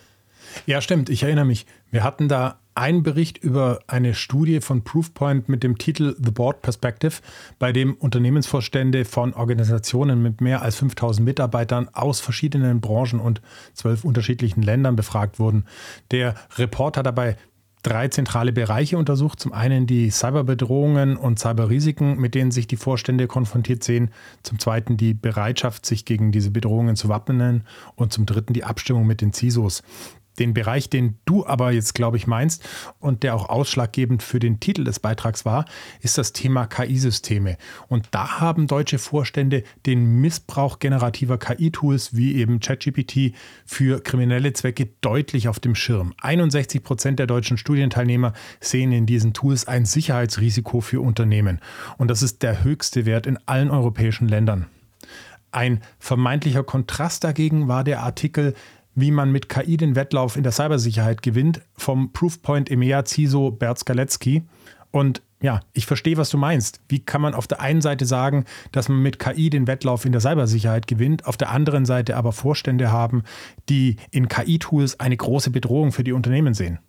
Ja, 0.65 0.81
stimmt. 0.81 1.09
Ich 1.09 1.23
erinnere 1.23 1.45
mich. 1.45 1.65
Wir 1.91 2.03
hatten 2.03 2.27
da 2.27 2.58
einen 2.75 3.03
Bericht 3.03 3.38
über 3.38 3.79
eine 3.88 4.13
Studie 4.13 4.61
von 4.61 4.83
Proofpoint 4.83 5.49
mit 5.49 5.63
dem 5.63 5.77
Titel 5.77 6.15
The 6.23 6.31
Board 6.31 6.61
Perspective, 6.61 7.15
bei 7.57 7.71
dem 7.71 7.95
Unternehmensvorstände 7.95 9.05
von 9.05 9.33
Organisationen 9.33 10.21
mit 10.21 10.41
mehr 10.41 10.61
als 10.61 10.77
5000 10.77 11.25
Mitarbeitern 11.25 11.89
aus 11.93 12.19
verschiedenen 12.19 12.81
Branchen 12.81 13.19
und 13.19 13.41
zwölf 13.73 14.03
unterschiedlichen 14.03 14.61
Ländern 14.61 14.95
befragt 14.95 15.39
wurden. 15.39 15.65
Der 16.11 16.35
Report 16.57 16.97
hat 16.97 17.05
dabei 17.05 17.35
drei 17.83 18.07
zentrale 18.09 18.51
Bereiche 18.51 18.97
untersucht. 18.97 19.39
Zum 19.39 19.53
einen 19.53 19.88
die 19.88 20.09
Cyberbedrohungen 20.09 21.17
und 21.17 21.39
Cyberrisiken, 21.39 22.17
mit 22.19 22.35
denen 22.35 22.51
sich 22.51 22.67
die 22.67 22.77
Vorstände 22.77 23.27
konfrontiert 23.27 23.83
sehen. 23.83 24.11
Zum 24.43 24.59
zweiten 24.59 24.97
die 24.97 25.13
Bereitschaft, 25.13 25.85
sich 25.85 26.05
gegen 26.05 26.31
diese 26.31 26.51
Bedrohungen 26.51 26.95
zu 26.95 27.09
wappnen. 27.09 27.63
Und 27.95 28.13
zum 28.13 28.25
dritten 28.25 28.53
die 28.53 28.63
Abstimmung 28.63 29.07
mit 29.07 29.21
den 29.21 29.33
CISOs. 29.33 29.83
Den 30.39 30.53
Bereich, 30.53 30.89
den 30.89 31.19
du 31.25 31.46
aber 31.46 31.72
jetzt, 31.72 31.93
glaube 31.93 32.17
ich, 32.17 32.25
meinst 32.25 32.67
und 33.00 33.24
der 33.24 33.36
auch 33.36 33.50
ausschlaggebend 33.50 34.24
für 34.24 34.39
den 34.39 34.60
Titel 34.60 34.84
des 34.84 35.00
Beitrags 35.00 35.46
war, 35.46 35.65
ist 36.01 36.17
das 36.17 36.34
Thema 36.34 36.65
KI-Systeme. 36.65 37.58
Und 37.88 38.08
da 38.12 38.39
haben 38.39 38.67
deutsche 38.67 38.98
Vorstände 38.98 39.63
den 39.86 40.22
Missbrauch 40.22 40.79
generativer 40.79 41.38
KI-Tools 41.38 42.15
wie 42.15 42.36
eben 42.36 42.60
ChatGPT 42.60 43.34
für 43.65 44.01
kriminelle 44.01 44.53
Zwecke 44.53 44.89
deutlich 45.01 45.48
auf 45.48 45.60
dem 45.60 45.75
Schirm. 45.75 46.13
61 46.22 46.84
Prozent 46.84 47.19
der 47.19 47.27
deutschen 47.27 47.58
Studienteilnehmer 47.58 48.34
sehen 48.62 48.91
in 48.91 49.05
diesen 49.05 49.34
Tools 49.34 49.67
ein 49.67 49.86
Sicherheitsrisiko 49.86 50.81
für 50.81 51.01
Unternehmen. 51.01 51.60
Und 51.98 52.10
das 52.10 52.24
ist 52.24 52.43
der 52.43 52.63
höchste 52.63 53.05
Wert 53.05 53.27
in 53.27 53.38
allen 53.46 53.72
europäischen 53.72 54.27
Ländern. 54.27 54.67
Ein 55.51 55.81
vermeintlicher 55.98 56.63
Kontrast 56.63 57.24
dagegen 57.24 57.67
war 57.67 57.84
der 57.84 58.03
Artikel 58.03 58.53
wie 59.01 59.11
man 59.11 59.31
mit 59.31 59.49
KI 59.49 59.77
den 59.77 59.95
Wettlauf 59.95 60.35
in 60.35 60.43
der 60.43 60.51
Cybersicherheit 60.51 61.21
gewinnt, 61.21 61.61
vom 61.75 62.11
Proofpoint 62.11 62.69
EMEA 62.69 63.05
CISO 63.05 63.51
Bert 63.51 63.79
Skaletzky. 63.79 64.43
Und 64.91 65.21
ja, 65.41 65.61
ich 65.73 65.85
verstehe, 65.85 66.17
was 66.17 66.29
du 66.29 66.37
meinst. 66.37 66.81
Wie 66.89 66.99
kann 66.99 67.21
man 67.21 67.33
auf 67.33 67.47
der 67.47 67.61
einen 67.61 67.81
Seite 67.81 68.05
sagen, 68.05 68.45
dass 68.71 68.89
man 68.89 69.01
mit 69.01 69.19
KI 69.19 69.49
den 69.49 69.67
Wettlauf 69.67 70.05
in 70.05 70.11
der 70.11 70.21
Cybersicherheit 70.21 70.87
gewinnt, 70.87 71.25
auf 71.25 71.37
der 71.37 71.51
anderen 71.51 71.85
Seite 71.85 72.17
aber 72.17 72.33
Vorstände 72.33 72.91
haben, 72.91 73.23
die 73.69 73.95
in 74.11 74.27
KI-Tools 74.27 74.99
eine 74.99 75.15
große 75.15 75.51
Bedrohung 75.51 75.91
für 75.91 76.03
die 76.03 76.11
Unternehmen 76.11 76.53
sehen? 76.53 76.79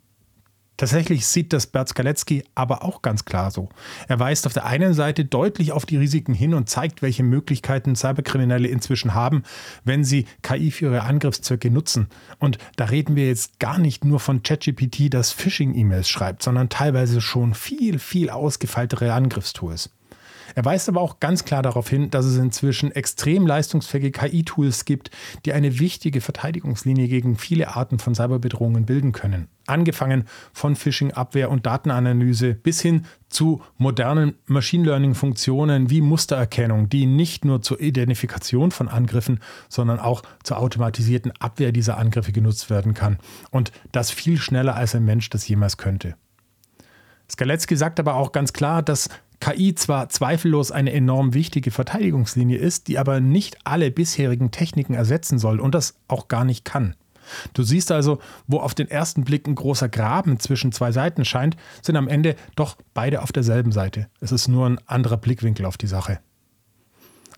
Tatsächlich 0.81 1.27
sieht 1.27 1.53
das 1.53 1.67
Bert 1.67 1.89
Skaletzky 1.89 2.43
aber 2.55 2.83
auch 2.83 3.03
ganz 3.03 3.23
klar 3.23 3.51
so. 3.51 3.69
Er 4.07 4.19
weist 4.19 4.47
auf 4.47 4.53
der 4.53 4.65
einen 4.65 4.95
Seite 4.95 5.23
deutlich 5.23 5.73
auf 5.73 5.85
die 5.85 5.97
Risiken 5.97 6.33
hin 6.33 6.55
und 6.55 6.71
zeigt, 6.71 7.03
welche 7.03 7.21
Möglichkeiten 7.21 7.95
Cyberkriminelle 7.95 8.67
inzwischen 8.67 9.13
haben, 9.13 9.43
wenn 9.83 10.03
sie 10.03 10.25
KI 10.41 10.71
für 10.71 10.85
ihre 10.85 11.03
Angriffszwecke 11.03 11.69
nutzen. 11.69 12.07
Und 12.39 12.57
da 12.77 12.85
reden 12.85 13.15
wir 13.15 13.27
jetzt 13.27 13.59
gar 13.59 13.77
nicht 13.77 14.05
nur 14.05 14.19
von 14.19 14.41
ChatGPT, 14.41 15.13
das 15.13 15.31
Phishing-E-Mails 15.31 16.09
schreibt, 16.09 16.41
sondern 16.41 16.69
teilweise 16.69 17.21
schon 17.21 17.53
viel, 17.53 17.99
viel 17.99 18.31
ausgefeiltere 18.31 19.13
Angriffstools. 19.13 19.91
Er 20.55 20.65
weist 20.65 20.89
aber 20.89 21.01
auch 21.01 21.19
ganz 21.19 21.45
klar 21.45 21.61
darauf 21.61 21.89
hin, 21.89 22.09
dass 22.09 22.25
es 22.25 22.37
inzwischen 22.37 22.91
extrem 22.91 23.47
leistungsfähige 23.47 24.11
KI-Tools 24.11 24.85
gibt, 24.85 25.11
die 25.45 25.53
eine 25.53 25.79
wichtige 25.79 26.21
Verteidigungslinie 26.21 27.07
gegen 27.07 27.37
viele 27.37 27.75
Arten 27.75 27.99
von 27.99 28.15
Cyberbedrohungen 28.15 28.85
bilden 28.85 29.11
können. 29.11 29.47
Angefangen 29.67 30.25
von 30.53 30.75
Phishing-Abwehr 30.75 31.49
und 31.49 31.65
Datenanalyse 31.65 32.55
bis 32.55 32.81
hin 32.81 33.05
zu 33.29 33.61
modernen 33.77 34.35
Machine 34.45 34.85
Learning-Funktionen 34.85 35.89
wie 35.89 36.01
Mustererkennung, 36.01 36.89
die 36.89 37.05
nicht 37.05 37.45
nur 37.45 37.61
zur 37.61 37.79
Identifikation 37.79 38.71
von 38.71 38.89
Angriffen, 38.89 39.39
sondern 39.69 39.99
auch 39.99 40.23
zur 40.43 40.57
automatisierten 40.57 41.31
Abwehr 41.39 41.71
dieser 41.71 41.97
Angriffe 41.97 42.31
genutzt 42.31 42.69
werden 42.69 42.93
kann. 42.93 43.17
Und 43.51 43.71
das 43.91 44.11
viel 44.11 44.37
schneller 44.37 44.75
als 44.75 44.95
ein 44.95 45.05
Mensch 45.05 45.29
das 45.29 45.47
jemals 45.47 45.77
könnte. 45.77 46.15
Skaletzky 47.31 47.77
sagt 47.77 47.99
aber 47.99 48.15
auch 48.15 48.33
ganz 48.33 48.51
klar, 48.51 48.83
dass 48.83 49.09
KI 49.41 49.75
zwar 49.75 50.07
zweifellos 50.07 50.71
eine 50.71 50.93
enorm 50.93 51.33
wichtige 51.33 51.71
Verteidigungslinie 51.71 52.57
ist, 52.57 52.87
die 52.87 52.97
aber 52.97 53.19
nicht 53.19 53.57
alle 53.65 53.91
bisherigen 53.91 54.51
Techniken 54.51 54.93
ersetzen 54.93 55.39
soll 55.39 55.59
und 55.59 55.75
das 55.75 55.95
auch 56.07 56.29
gar 56.29 56.45
nicht 56.45 56.63
kann. 56.63 56.95
Du 57.53 57.63
siehst 57.63 57.91
also, 57.91 58.19
wo 58.47 58.59
auf 58.59 58.73
den 58.73 58.89
ersten 58.89 59.23
Blick 59.23 59.47
ein 59.47 59.55
großer 59.55 59.89
Graben 59.89 60.39
zwischen 60.39 60.71
zwei 60.71 60.91
Seiten 60.91 61.25
scheint, 61.25 61.57
sind 61.81 61.95
am 61.95 62.07
Ende 62.07 62.35
doch 62.55 62.77
beide 62.93 63.21
auf 63.21 63.31
derselben 63.31 63.71
Seite. 63.71 64.07
Es 64.19 64.31
ist 64.31 64.47
nur 64.47 64.67
ein 64.67 64.79
anderer 64.85 65.17
Blickwinkel 65.17 65.65
auf 65.65 65.77
die 65.77 65.87
Sache. 65.87 66.19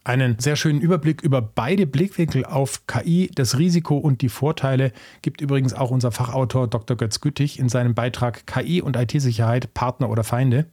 Einen 0.05 0.38
sehr 0.39 0.57
schönen 0.57 0.81
Überblick 0.81 1.22
über 1.22 1.41
beide 1.41 1.88
Blickwinkel 1.88 2.43
auf 2.43 2.86
KI, 2.88 3.31
das 3.33 3.57
Risiko 3.57 3.98
und 3.98 4.22
die 4.22 4.27
Vorteile 4.27 4.91
gibt 5.22 5.39
übrigens 5.39 5.74
auch 5.74 5.91
unser 5.91 6.12
Fachautor 6.12 6.67
Dr. 6.67 6.98
Götz 6.98 7.22
Güttig 7.22 7.57
in 7.57 7.69
seinem 7.69 7.93
Beitrag 7.93 8.45
KI 8.45 8.81
und 8.81 8.98
IT-Sicherheit, 8.98 9.74
Partner 9.74 10.10
oder 10.10 10.25
Feinde. 10.25 10.65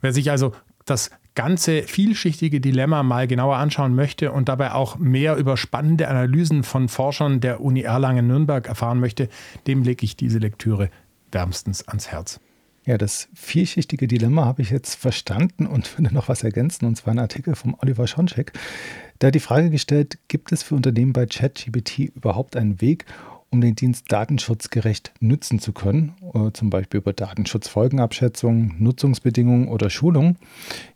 Wer 0.00 0.12
sich 0.12 0.30
also 0.30 0.52
das 0.84 1.10
ganze 1.34 1.82
vielschichtige 1.82 2.60
Dilemma 2.60 3.02
mal 3.02 3.26
genauer 3.26 3.56
anschauen 3.56 3.94
möchte 3.94 4.32
und 4.32 4.48
dabei 4.48 4.72
auch 4.72 4.98
mehr 4.98 5.36
über 5.36 5.56
spannende 5.56 6.08
Analysen 6.08 6.64
von 6.64 6.88
Forschern 6.88 7.40
der 7.40 7.60
Uni 7.60 7.82
Erlangen-Nürnberg 7.82 8.66
erfahren 8.66 9.00
möchte, 9.00 9.28
dem 9.66 9.82
lege 9.82 10.04
ich 10.04 10.16
diese 10.16 10.38
Lektüre 10.38 10.90
wärmstens 11.30 11.86
ans 11.86 12.08
Herz. 12.08 12.40
Ja, 12.86 12.98
das 12.98 13.28
vielschichtige 13.34 14.08
Dilemma 14.08 14.46
habe 14.46 14.62
ich 14.62 14.70
jetzt 14.70 14.94
verstanden 14.94 15.66
und 15.66 15.98
würde 15.98 16.12
noch 16.12 16.28
was 16.28 16.42
ergänzen, 16.42 16.86
und 16.86 16.96
zwar 16.96 17.14
ein 17.14 17.18
Artikel 17.18 17.54
vom 17.54 17.76
Oliver 17.80 18.06
Schoncheck. 18.06 18.52
Der 19.20 19.28
hat 19.28 19.34
die 19.34 19.40
Frage 19.40 19.70
gestellt, 19.70 20.18
gibt 20.28 20.50
es 20.50 20.62
für 20.62 20.74
Unternehmen 20.74 21.12
bei 21.12 21.26
ChatGPT 21.26 21.98
überhaupt 22.16 22.56
einen 22.56 22.80
Weg, 22.80 23.04
um 23.50 23.60
den 23.60 23.74
Dienst 23.74 24.10
datenschutzgerecht 24.10 25.12
nutzen 25.20 25.58
zu 25.58 25.72
können, 25.72 26.14
äh, 26.34 26.52
zum 26.52 26.70
Beispiel 26.70 26.98
über 26.98 27.12
Datenschutzfolgenabschätzung, 27.12 28.76
Nutzungsbedingungen 28.78 29.68
oder 29.68 29.90
Schulung. 29.90 30.36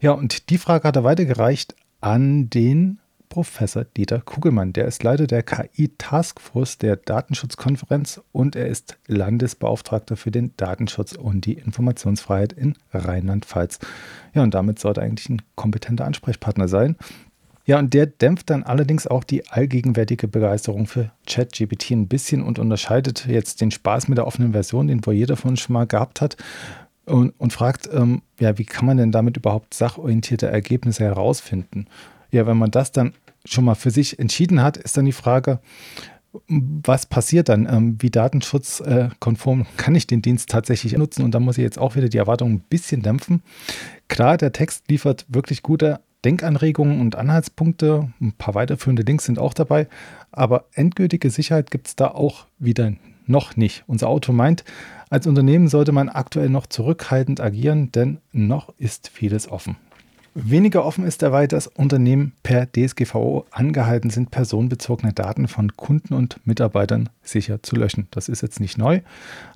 Ja, 0.01 0.13
und 0.13 0.51
die 0.51 0.59
Frage 0.59 0.87
hat 0.87 0.97
er 0.97 1.05
weitergereicht 1.05 1.75
an 2.01 2.51
den 2.51 3.01
Professor 3.29 3.85
Dieter 3.85 4.21
Kugelmann. 4.21 4.73
Der 4.73 4.87
ist 4.87 5.03
Leiter 5.03 5.27
der 5.27 5.43
KI-Taskforce 5.43 6.79
der 6.79 6.95
Datenschutzkonferenz 6.95 8.21
und 8.31 8.55
er 8.55 8.69
ist 8.69 8.97
Landesbeauftragter 9.09 10.17
für 10.17 10.31
den 10.31 10.53
Datenschutz 10.57 11.15
und 11.15 11.45
die 11.45 11.55
Informationsfreiheit 11.55 12.53
in 12.53 12.75
Rheinland-Pfalz. 12.93 13.81
Ja, 14.35 14.45
und 14.45 14.55
damit 14.55 14.79
sollte 14.79 15.03
eigentlich 15.03 15.29
ein 15.29 15.43
kompetenter 15.57 16.05
Ansprechpartner 16.05 16.69
sein. 16.69 16.97
Ja, 17.67 17.79
und 17.79 17.95
der 17.95 18.07
dämpft 18.07 18.51
dann 18.51 18.63
allerdings 18.63 19.07
auch 19.07 19.25
die 19.25 19.49
allgegenwärtige 19.49 20.29
Begeisterung 20.29 20.87
für 20.87 21.11
ChatGPT 21.27 21.93
ein 21.93 22.09
bisschen 22.09 22.43
und 22.43 22.59
unterscheidet 22.59 23.27
jetzt 23.27 23.63
den 23.63 23.71
Spaß 23.71 24.09
mit 24.09 24.19
der 24.19 24.27
offenen 24.27 24.53
Version, 24.53 24.87
den 24.87 25.05
wohl 25.07 25.15
jeder 25.15 25.37
von 25.37 25.53
uns 25.53 25.61
schon 25.61 25.73
mal 25.73 25.87
gehabt 25.87 26.21
hat, 26.21 26.37
und, 27.07 27.35
und 27.39 27.53
fragt, 27.53 27.89
ähm, 27.93 28.23
ja, 28.41 28.57
wie 28.59 28.65
kann 28.65 28.87
man 28.87 28.97
denn 28.97 29.13
damit 29.13 29.37
überhaupt 29.37 29.75
sachorientierte 29.75 30.47
Ergebnisse 30.47 31.05
herausfinden? 31.05 31.87
Ja, 32.31 32.47
wenn 32.47 32.57
man 32.57 32.71
das 32.71 32.93
dann 32.93 33.13
schon 33.45 33.65
mal 33.65 33.75
für 33.75 33.91
sich 33.91 34.19
entschieden 34.19 34.63
hat, 34.63 34.77
ist 34.77 34.97
dann 34.97 35.05
die 35.05 35.13
Frage, 35.13 35.61
was 36.49 37.07
passiert 37.07 37.49
dann? 37.49 37.69
Ähm, 37.71 37.97
wie 38.01 38.11
datenschutzkonform 38.11 39.67
kann 39.77 39.95
ich 39.95 40.07
den 40.07 40.23
Dienst 40.23 40.51
tatsächlich 40.51 40.97
nutzen? 40.97 41.25
Und 41.25 41.33
da 41.33 41.41
muss 41.41 41.59
ich 41.59 41.63
jetzt 41.63 41.79
auch 41.79 41.95
wieder 41.95 42.09
die 42.09 42.19
Erwartungen 42.19 42.55
ein 42.55 42.65
bisschen 42.69 43.03
dämpfen. 43.03 43.43
Klar, 44.09 44.37
der 44.37 44.53
Text 44.53 44.91
liefert 44.91 45.27
wirklich 45.29 45.63
gute 45.63 46.01
Denkanregungen 46.25 47.01
und 47.01 47.17
Anhaltspunkte. 47.17 48.13
Ein 48.21 48.33
paar 48.33 48.55
weiterführende 48.55 49.03
Links 49.03 49.25
sind 49.25 49.39
auch 49.39 49.55
dabei. 49.55 49.89
Aber 50.33 50.65
endgültige 50.73 51.31
Sicherheit 51.31 51.71
gibt 51.71 51.89
es 51.89 51.97
da 51.97 52.09
auch 52.09 52.47
wieder 52.59 52.93
noch 53.27 53.57
nicht. 53.57 53.85
Unser 53.87 54.09
Auto 54.09 54.33
meint, 54.33 54.65
als 55.11 55.27
Unternehmen 55.27 55.69
sollte 55.69 55.93
man 55.93 56.09
aktuell 56.09 56.49
noch 56.49 56.67
zurückhaltend 56.67 57.41
agieren, 57.41 57.93
denn 57.93 58.19
noch 58.33 58.73
ist 58.79 59.09
vieles 59.09 59.51
offen. 59.51 59.77
Weniger 60.37 60.85
offen 60.85 61.07
ist 61.07 61.23
dabei, 61.23 61.47
dass 61.47 61.69
Unternehmen 61.69 62.33
per 62.43 62.67
DSGVO 62.67 63.47
angehalten 63.53 64.11
sind, 64.11 64.33
personenbezogene 64.33 65.13
Daten 65.13 65.47
von 65.47 65.77
Kunden 65.77 66.13
und 66.13 66.45
Mitarbeitern 66.45 67.09
sicher 67.23 67.63
zu 67.63 67.77
löschen. 67.77 68.09
Das 68.11 68.29
ist 68.29 68.43
jetzt 68.43 68.59
nicht 68.59 68.77
neu, 68.77 69.01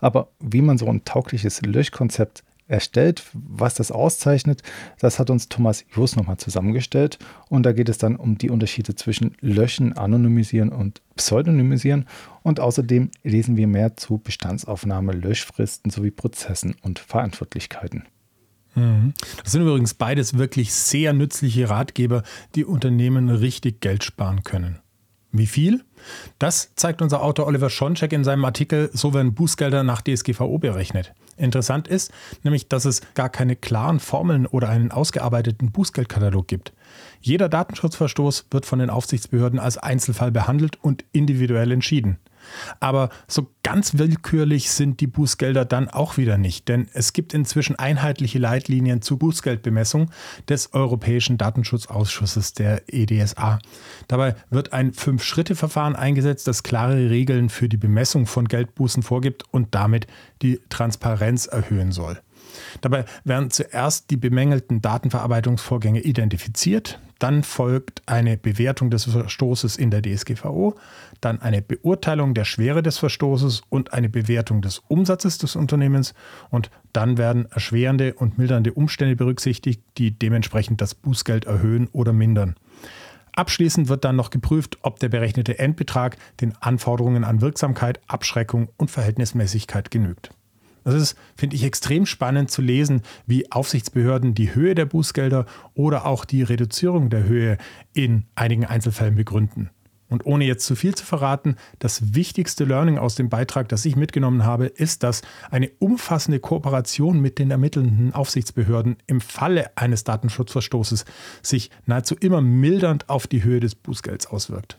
aber 0.00 0.28
wie 0.38 0.62
man 0.62 0.78
so 0.78 0.86
ein 0.86 1.04
taugliches 1.04 1.62
Löschkonzept 1.62 2.44
erstellt, 2.68 3.24
was 3.32 3.74
das 3.74 3.90
auszeichnet, 3.90 4.62
das 5.00 5.18
hat 5.18 5.30
uns 5.30 5.48
Thomas 5.48 5.84
Jos 5.94 6.14
nochmal 6.16 6.36
zusammengestellt. 6.36 7.18
Und 7.48 7.64
da 7.64 7.72
geht 7.72 7.88
es 7.88 7.98
dann 7.98 8.16
um 8.16 8.38
die 8.38 8.50
Unterschiede 8.50 8.94
zwischen 8.94 9.34
Löschen, 9.40 9.96
Anonymisieren 9.96 10.68
und 10.68 11.02
Pseudonymisieren. 11.16 12.06
Und 12.42 12.60
außerdem 12.60 13.10
lesen 13.24 13.56
wir 13.56 13.66
mehr 13.66 13.96
zu 13.96 14.18
Bestandsaufnahme, 14.18 15.12
Löschfristen 15.12 15.90
sowie 15.90 16.10
Prozessen 16.10 16.76
und 16.82 16.98
Verantwortlichkeiten. 16.98 18.04
Mhm. 18.74 19.14
Das 19.42 19.52
sind 19.52 19.62
übrigens 19.62 19.94
beides 19.94 20.36
wirklich 20.36 20.72
sehr 20.72 21.12
nützliche 21.12 21.68
Ratgeber, 21.68 22.22
die 22.54 22.64
Unternehmen 22.64 23.28
richtig 23.28 23.80
Geld 23.80 24.04
sparen 24.04 24.42
können. 24.42 24.78
Wie 25.30 25.46
viel? 25.46 25.84
Das 26.38 26.74
zeigt 26.74 27.02
unser 27.02 27.22
Autor 27.22 27.46
Oliver 27.46 27.68
Schoncheck 27.68 28.12
in 28.12 28.24
seinem 28.24 28.44
Artikel 28.44 28.90
So 28.94 29.12
werden 29.12 29.34
Bußgelder 29.34 29.82
nach 29.82 30.00
DSGVO 30.00 30.58
berechnet. 30.58 31.12
Interessant 31.36 31.86
ist 31.86 32.12
nämlich, 32.42 32.68
dass 32.68 32.84
es 32.84 33.02
gar 33.14 33.28
keine 33.28 33.54
klaren 33.54 34.00
Formeln 34.00 34.46
oder 34.46 34.70
einen 34.70 34.90
ausgearbeiteten 34.90 35.70
Bußgeldkatalog 35.70 36.48
gibt. 36.48 36.72
Jeder 37.20 37.48
Datenschutzverstoß 37.48 38.46
wird 38.50 38.66
von 38.66 38.78
den 38.78 38.90
Aufsichtsbehörden 38.90 39.58
als 39.60 39.78
Einzelfall 39.78 40.32
behandelt 40.32 40.82
und 40.82 41.04
individuell 41.12 41.72
entschieden. 41.72 42.18
Aber 42.80 43.10
so 43.26 43.50
ganz 43.62 43.98
willkürlich 43.98 44.70
sind 44.70 45.00
die 45.00 45.06
Bußgelder 45.06 45.64
dann 45.64 45.88
auch 45.88 46.16
wieder 46.16 46.38
nicht, 46.38 46.68
denn 46.68 46.88
es 46.92 47.12
gibt 47.12 47.34
inzwischen 47.34 47.76
einheitliche 47.76 48.38
Leitlinien 48.38 49.02
zur 49.02 49.18
Bußgeldbemessung 49.18 50.10
des 50.48 50.72
Europäischen 50.72 51.38
Datenschutzausschusses 51.38 52.54
der 52.54 52.82
EDSA. 52.86 53.58
Dabei 54.06 54.34
wird 54.50 54.72
ein 54.72 54.92
Fünf-Schritte-Verfahren 54.92 55.96
eingesetzt, 55.96 56.46
das 56.46 56.62
klare 56.62 57.10
Regeln 57.10 57.48
für 57.48 57.68
die 57.68 57.76
Bemessung 57.76 58.26
von 58.26 58.48
Geldbußen 58.48 59.02
vorgibt 59.02 59.44
und 59.50 59.74
damit 59.74 60.06
die 60.42 60.60
Transparenz 60.68 61.46
erhöhen 61.46 61.92
soll. 61.92 62.20
Dabei 62.80 63.04
werden 63.24 63.50
zuerst 63.50 64.10
die 64.10 64.16
bemängelten 64.16 64.80
Datenverarbeitungsvorgänge 64.80 66.00
identifiziert, 66.00 67.00
dann 67.18 67.42
folgt 67.42 68.02
eine 68.06 68.36
Bewertung 68.36 68.90
des 68.90 69.04
Verstoßes 69.04 69.76
in 69.76 69.90
der 69.90 70.02
DSGVO, 70.02 70.74
dann 71.20 71.40
eine 71.40 71.62
Beurteilung 71.62 72.34
der 72.34 72.44
Schwere 72.44 72.82
des 72.82 72.98
Verstoßes 72.98 73.62
und 73.68 73.92
eine 73.92 74.08
Bewertung 74.08 74.62
des 74.62 74.82
Umsatzes 74.88 75.38
des 75.38 75.56
Unternehmens 75.56 76.14
und 76.50 76.70
dann 76.92 77.18
werden 77.18 77.46
erschwerende 77.50 78.14
und 78.14 78.38
mildernde 78.38 78.72
Umstände 78.72 79.16
berücksichtigt, 79.16 79.82
die 79.98 80.12
dementsprechend 80.12 80.80
das 80.80 80.94
Bußgeld 80.94 81.46
erhöhen 81.46 81.88
oder 81.92 82.12
mindern. 82.12 82.54
Abschließend 83.32 83.88
wird 83.88 84.04
dann 84.04 84.16
noch 84.16 84.30
geprüft, 84.30 84.78
ob 84.82 84.98
der 84.98 85.08
berechnete 85.08 85.58
Endbetrag 85.58 86.16
den 86.40 86.56
Anforderungen 86.60 87.22
an 87.24 87.40
Wirksamkeit, 87.40 88.00
Abschreckung 88.08 88.68
und 88.76 88.90
Verhältnismäßigkeit 88.90 89.90
genügt. 89.90 90.30
Das 90.88 91.02
ist, 91.02 91.18
finde 91.36 91.54
ich, 91.54 91.64
extrem 91.64 92.06
spannend 92.06 92.50
zu 92.50 92.62
lesen, 92.62 93.02
wie 93.26 93.52
Aufsichtsbehörden 93.52 94.32
die 94.32 94.54
Höhe 94.54 94.74
der 94.74 94.86
Bußgelder 94.86 95.44
oder 95.74 96.06
auch 96.06 96.24
die 96.24 96.42
Reduzierung 96.42 97.10
der 97.10 97.24
Höhe 97.24 97.58
in 97.92 98.24
einigen 98.34 98.64
Einzelfällen 98.64 99.14
begründen. 99.14 99.68
Und 100.08 100.24
ohne 100.24 100.46
jetzt 100.46 100.64
zu 100.64 100.74
viel 100.76 100.94
zu 100.94 101.04
verraten, 101.04 101.56
das 101.78 102.14
wichtigste 102.14 102.64
Learning 102.64 102.96
aus 102.96 103.16
dem 103.16 103.28
Beitrag, 103.28 103.68
das 103.68 103.84
ich 103.84 103.96
mitgenommen 103.96 104.46
habe, 104.46 104.64
ist, 104.64 105.02
dass 105.02 105.20
eine 105.50 105.68
umfassende 105.78 106.40
Kooperation 106.40 107.20
mit 107.20 107.38
den 107.38 107.50
ermittelnden 107.50 108.14
Aufsichtsbehörden 108.14 108.96
im 109.06 109.20
Falle 109.20 109.76
eines 109.76 110.04
Datenschutzverstoßes 110.04 111.04
sich 111.42 111.70
nahezu 111.84 112.14
immer 112.14 112.40
mildernd 112.40 113.10
auf 113.10 113.26
die 113.26 113.44
Höhe 113.44 113.60
des 113.60 113.74
Bußgelds 113.74 114.28
auswirkt. 114.28 114.78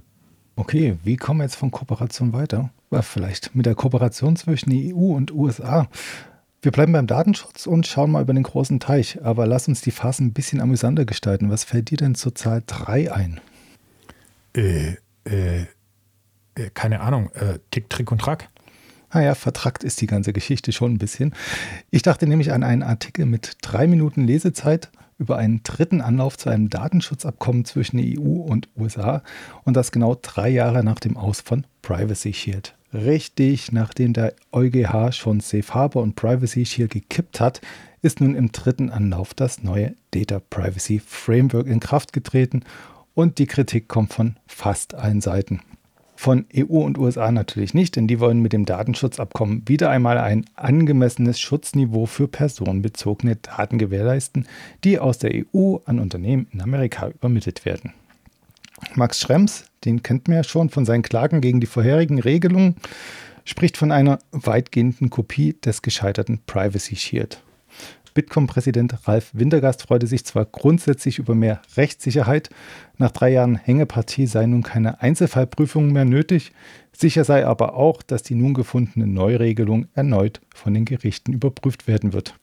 Okay, 0.59 0.97
wie 1.05 1.15
kommen 1.15 1.39
wir 1.39 1.45
jetzt 1.45 1.55
von 1.55 1.71
Kooperation 1.71 2.33
weiter? 2.33 2.69
Vielleicht 2.99 3.55
mit 3.55 3.65
der 3.65 3.75
Kooperation 3.75 4.35
zwischen 4.35 4.73
EU 4.73 5.15
und 5.15 5.31
USA. 5.31 5.87
Wir 6.61 6.73
bleiben 6.73 6.91
beim 6.91 7.07
Datenschutz 7.07 7.65
und 7.65 7.87
schauen 7.87 8.11
mal 8.11 8.21
über 8.21 8.33
den 8.33 8.43
großen 8.43 8.81
Teich. 8.81 9.23
Aber 9.23 9.47
lass 9.47 9.69
uns 9.69 9.79
die 9.79 9.91
Phasen 9.91 10.27
ein 10.27 10.33
bisschen 10.33 10.59
amüsanter 10.59 11.05
gestalten. 11.05 11.49
Was 11.49 11.63
fällt 11.63 11.91
dir 11.91 11.97
denn 11.97 12.13
zur 12.13 12.35
Zahl 12.35 12.61
3 12.67 13.13
ein? 13.13 13.39
Äh, 14.53 14.97
äh, 15.23 15.61
äh, 15.61 16.69
keine 16.73 16.99
Ahnung. 16.99 17.31
Äh, 17.35 17.59
Tick, 17.71 17.89
Trick 17.89 18.11
und 18.11 18.19
Track. 18.19 18.49
Naja, 19.13 19.35
vertrackt 19.35 19.85
ist 19.85 20.01
die 20.01 20.07
ganze 20.07 20.33
Geschichte 20.33 20.73
schon 20.73 20.91
ein 20.91 20.97
bisschen. 20.97 21.33
Ich 21.89 22.01
dachte 22.01 22.27
nämlich 22.27 22.51
an 22.51 22.63
einen 22.63 22.83
Artikel 22.83 23.25
mit 23.25 23.55
drei 23.61 23.87
Minuten 23.87 24.27
Lesezeit 24.27 24.91
über 25.19 25.37
einen 25.37 25.61
dritten 25.63 26.01
Anlauf 26.01 26.37
zu 26.37 26.49
einem 26.49 26.69
Datenschutzabkommen 26.69 27.65
zwischen 27.65 27.99
EU 27.99 28.41
und 28.41 28.69
USA 28.75 29.21
und 29.65 29.75
das 29.75 29.91
genau 29.91 30.17
drei 30.19 30.49
Jahre 30.49 30.83
nach 30.83 30.99
dem 30.99 31.17
Aus 31.17 31.41
von 31.41 31.67
Privacy 31.83 32.33
Shield. 32.33 32.75
Richtig, 32.91 33.71
nachdem 33.71 34.13
der 34.13 34.33
EuGH 34.51 35.11
schon 35.11 35.41
Safe 35.41 35.73
Harbor 35.73 36.01
und 36.01 36.15
Privacy 36.15 36.65
Shield 36.65 36.91
gekippt 36.91 37.39
hat, 37.39 37.61
ist 38.01 38.21
nun 38.21 38.33
im 38.33 38.51
dritten 38.51 38.89
Anlauf 38.89 39.33
das 39.33 39.61
neue 39.61 39.93
Data 40.11 40.39
Privacy 40.39 40.99
Framework 41.05 41.67
in 41.67 41.79
Kraft 41.79 42.13
getreten 42.13 42.63
und 43.13 43.37
die 43.37 43.45
Kritik 43.45 43.87
kommt 43.89 44.13
von 44.13 44.37
fast 44.47 44.95
allen 44.95 45.21
Seiten. 45.21 45.61
Von 46.21 46.47
EU 46.53 46.79
und 46.79 46.97
USA 46.97 47.31
natürlich 47.31 47.73
nicht, 47.73 47.95
denn 47.95 48.05
die 48.05 48.19
wollen 48.19 48.41
mit 48.41 48.51
dem 48.51 48.65
Datenschutzabkommen 48.65 49.63
wieder 49.69 49.89
einmal 49.89 50.17
ein 50.17 50.43
angemessenes 50.55 51.39
Schutzniveau 51.39 52.07
für 52.07 52.27
personenbezogene 52.27 53.37
Daten 53.37 53.77
gewährleisten, 53.77 54.45
die 54.83 54.99
aus 54.99 55.17
der 55.19 55.31
EU 55.33 55.77
an 55.85 55.97
Unternehmen 55.97 56.47
in 56.51 56.59
Amerika 56.59 57.07
übermittelt 57.07 57.63
werden. 57.63 57.93
Max 58.95 59.21
Schrems, 59.21 59.63
den 59.85 60.03
kennt 60.03 60.27
man 60.27 60.35
ja 60.35 60.43
schon 60.43 60.69
von 60.69 60.83
seinen 60.83 61.03
Klagen 61.03 61.39
gegen 61.39 61.61
die 61.61 61.67
vorherigen 61.67 62.19
Regelungen, 62.19 62.75
spricht 63.45 63.77
von 63.77 63.93
einer 63.93 64.19
weitgehenden 64.33 65.09
Kopie 65.09 65.53
des 65.53 65.81
gescheiterten 65.81 66.41
Privacy 66.45 66.97
Shield. 66.97 67.41
Bitkom-Präsident 68.19 69.07
Ralf 69.07 69.31
Wintergast 69.31 69.83
freute 69.83 70.05
sich 70.05 70.25
zwar 70.25 70.43
grundsätzlich 70.43 71.19
über 71.19 71.35
mehr 71.35 71.61
Rechtssicherheit, 71.77 72.49
nach 72.97 73.11
drei 73.11 73.29
Jahren 73.29 73.55
Hängepartie 73.55 74.27
sei 74.27 74.45
nun 74.45 74.61
keine 74.61 75.01
Einzelfallprüfung 75.01 75.93
mehr 75.93 76.03
nötig, 76.03 76.51
sicher 76.91 77.23
sei 77.23 77.45
aber 77.45 77.75
auch, 77.75 78.03
dass 78.03 78.21
die 78.21 78.35
nun 78.35 78.53
gefundene 78.53 79.07
Neuregelung 79.07 79.87
erneut 79.93 80.41
von 80.53 80.73
den 80.73 80.83
Gerichten 80.83 81.31
überprüft 81.31 81.87
werden 81.87 82.11
wird. 82.11 82.33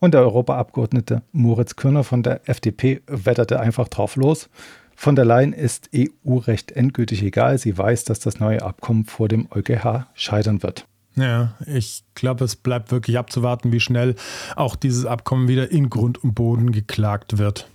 Und 0.00 0.12
der 0.12 0.20
Europaabgeordnete 0.20 1.22
Moritz 1.32 1.76
Körner 1.76 2.04
von 2.04 2.22
der 2.22 2.46
FDP 2.46 3.00
wetterte 3.06 3.58
einfach 3.58 3.88
drauf 3.88 4.16
los. 4.16 4.50
Von 4.94 5.16
der 5.16 5.24
Leyen 5.24 5.54
ist 5.54 5.88
EU-Recht 5.96 6.72
endgültig 6.72 7.22
egal. 7.22 7.56
Sie 7.56 7.78
weiß, 7.78 8.04
dass 8.04 8.20
das 8.20 8.38
neue 8.38 8.60
Abkommen 8.60 9.06
vor 9.06 9.28
dem 9.28 9.48
EuGH 9.50 10.08
scheitern 10.12 10.62
wird. 10.62 10.86
Ja, 11.16 11.54
ich 11.66 12.04
glaube, 12.14 12.44
es 12.44 12.56
bleibt 12.56 12.90
wirklich 12.92 13.16
abzuwarten, 13.16 13.72
wie 13.72 13.80
schnell 13.80 14.14
auch 14.54 14.76
dieses 14.76 15.06
Abkommen 15.06 15.48
wieder 15.48 15.70
in 15.70 15.88
Grund 15.88 16.22
und 16.22 16.34
Boden 16.34 16.72
geklagt 16.72 17.38
wird. 17.38 17.68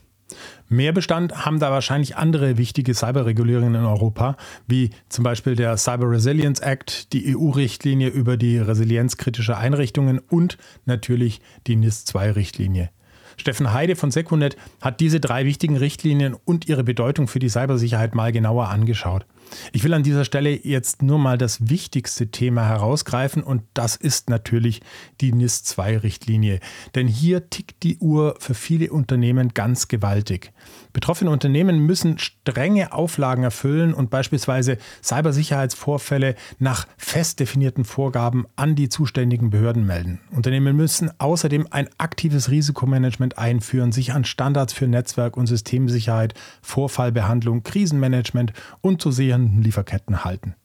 Mehr 0.70 0.94
Bestand 0.94 1.46
haben 1.46 1.60
da 1.60 1.72
wahrscheinlich 1.72 2.16
andere 2.16 2.58
wichtige 2.58 2.94
Cyberregulierungen 2.94 3.76
in 3.76 3.86
Europa, 3.86 4.38
wie 4.68 4.92
zum 5.10 5.24
Beispiel 5.24 5.56
der 5.56 5.76
Cyber 5.76 6.10
Resilience 6.10 6.62
Act, 6.62 7.12
die 7.12 7.36
EU-Richtlinie 7.36 8.08
über 8.08 8.38
die 8.38 8.58
Resilienz 8.58 9.18
kritischer 9.18 9.58
Einrichtungen 9.58 10.20
und 10.20 10.58
natürlich 10.86 11.42
die 11.68 11.76
NIS-2-Richtlinie. 11.76 12.90
Steffen 13.38 13.74
Heide 13.74 13.96
von 13.96 14.12
Secunet 14.12 14.56
hat 14.82 15.00
diese 15.00 15.20
drei 15.20 15.46
wichtigen 15.46 15.76
Richtlinien 15.76 16.36
und 16.46 16.70
ihre 16.70 16.84
Bedeutung 16.84 17.28
für 17.28 17.40
die 17.40 17.50
Cybersicherheit 17.50 18.14
mal 18.14 18.32
genauer 18.32 18.70
angeschaut. 18.70 19.26
Ich 19.72 19.84
will 19.84 19.94
an 19.94 20.04
dieser 20.04 20.26
Stelle 20.26 20.52
jetzt 20.66 21.02
nur 21.02 21.20
mal 21.20 21.38
das 21.38 21.70
wichtigste 21.70 22.28
Thema 22.28 22.68
herausgreifen 22.68 23.44
und 23.44 23.64
das 23.74 23.96
ist 23.96 24.30
natürlich 24.30 24.82
die 25.22 25.34
NIS-2-Richtlinie. 25.34 26.60
Denn 26.96 27.08
hier 27.08 27.50
tickt 27.50 27.84
die 27.84 27.98
Uhr 27.98 28.36
für 28.40 28.54
viele 28.54 28.92
Unternehmen 28.92 29.54
ganz 29.54 29.88
gewaltig. 29.88 30.52
Betroffene 30.94 31.32
Unternehmen 31.32 31.86
müssen 31.86 32.18
strenge 32.18 32.92
Auflagen 32.92 33.44
erfüllen 33.44 33.94
und 33.94 34.10
beispielsweise 34.10 34.78
Cybersicherheitsvorfälle 35.04 36.36
nach 36.60 36.88
fest 36.98 37.40
definierten 37.40 37.86
Vorgaben 37.86 38.46
an 38.56 38.76
die 38.76 38.90
zuständigen 38.90 39.50
Behörden 39.50 39.86
melden. 39.86 40.20
Unternehmen 40.32 40.76
müssen 40.76 41.12
außerdem 41.18 41.68
ein 41.72 41.90
aktives 41.98 42.50
Risikomanagement 42.50 43.38
einführen, 43.38 43.92
sich 43.92 44.14
an 44.14 44.26
Standards 44.26 44.74
für 44.74 44.88
Netzwerk- 44.88 45.38
und 45.38 45.48
Systemsicherheit, 45.48 46.34
Vorfallbehandlung, 46.62 47.64
Krisenmanagement 47.64 48.54
und 48.82 49.02
zu 49.02 49.12
sehenden 49.42 49.62
Lieferketten 49.64 50.24
halten. 50.24 50.56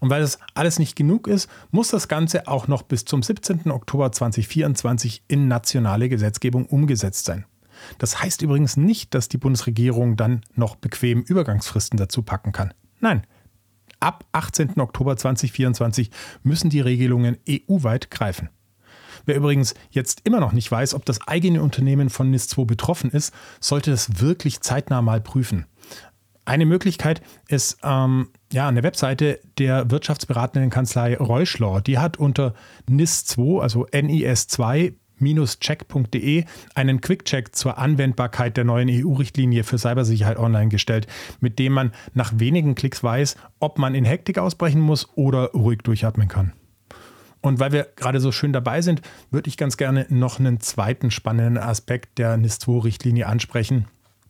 Und 0.00 0.08
weil 0.08 0.22
das 0.22 0.38
alles 0.54 0.78
nicht 0.78 0.96
genug 0.96 1.26
ist, 1.26 1.48
muss 1.70 1.88
das 1.88 2.08
Ganze 2.08 2.48
auch 2.48 2.68
noch 2.68 2.82
bis 2.82 3.04
zum 3.04 3.22
17. 3.22 3.70
Oktober 3.70 4.10
2024 4.10 5.24
in 5.28 5.46
nationale 5.46 6.08
Gesetzgebung 6.08 6.64
umgesetzt 6.66 7.26
sein. 7.26 7.44
Das 7.98 8.22
heißt 8.22 8.42
übrigens 8.42 8.76
nicht, 8.76 9.14
dass 9.14 9.28
die 9.28 9.38
Bundesregierung 9.38 10.16
dann 10.16 10.42
noch 10.54 10.76
bequem 10.76 11.20
Übergangsfristen 11.20 11.98
dazu 11.98 12.22
packen 12.22 12.52
kann. 12.52 12.72
Nein, 13.00 13.26
ab 14.00 14.24
18. 14.32 14.80
Oktober 14.80 15.16
2024 15.16 16.10
müssen 16.42 16.70
die 16.70 16.80
Regelungen 16.80 17.36
EU-weit 17.48 18.10
greifen. 18.10 18.48
Wer 19.26 19.36
übrigens 19.36 19.74
jetzt 19.90 20.22
immer 20.24 20.40
noch 20.40 20.52
nicht 20.52 20.70
weiß, 20.70 20.94
ob 20.94 21.04
das 21.04 21.26
eigene 21.26 21.62
Unternehmen 21.62 22.08
von 22.08 22.34
NIS2 22.34 22.64
betroffen 22.64 23.10
ist, 23.10 23.34
sollte 23.60 23.90
das 23.90 24.20
wirklich 24.20 24.60
zeitnah 24.60 25.02
mal 25.02 25.20
prüfen. 25.20 25.66
Eine 26.50 26.66
Möglichkeit 26.66 27.22
ist 27.46 27.78
ähm, 27.84 28.30
ja 28.52 28.66
eine 28.66 28.82
Webseite 28.82 29.38
der 29.58 29.88
wirtschaftsberatenden 29.92 30.68
Kanzlei 30.68 31.16
Reuschler. 31.16 31.80
Die 31.80 31.98
hat 31.98 32.16
unter 32.16 32.54
NIS2, 32.90 33.60
also 33.60 33.86
NIS2 33.86 34.94
check.de 35.60 36.44
einen 36.74 37.00
Quick-Check 37.00 37.54
zur 37.54 37.78
Anwendbarkeit 37.78 38.56
der 38.56 38.64
neuen 38.64 38.88
EU-Richtlinie 38.90 39.62
für 39.62 39.78
Cybersicherheit 39.78 40.38
online 40.38 40.70
gestellt, 40.70 41.06
mit 41.38 41.60
dem 41.60 41.72
man 41.72 41.92
nach 42.14 42.32
wenigen 42.34 42.74
Klicks 42.74 43.04
weiß, 43.04 43.36
ob 43.60 43.78
man 43.78 43.94
in 43.94 44.04
Hektik 44.04 44.38
ausbrechen 44.38 44.80
muss 44.80 45.08
oder 45.14 45.52
ruhig 45.52 45.82
durchatmen 45.84 46.26
kann. 46.26 46.52
Und 47.42 47.60
weil 47.60 47.70
wir 47.70 47.86
gerade 47.94 48.18
so 48.18 48.32
schön 48.32 48.52
dabei 48.52 48.82
sind, 48.82 49.02
würde 49.30 49.48
ich 49.48 49.56
ganz 49.56 49.76
gerne 49.76 50.04
noch 50.08 50.40
einen 50.40 50.58
zweiten 50.58 51.12
spannenden 51.12 51.58
Aspekt 51.62 52.18
der 52.18 52.36
NIS2-Richtlinie 52.36 53.28
ansprechen, 53.28 53.86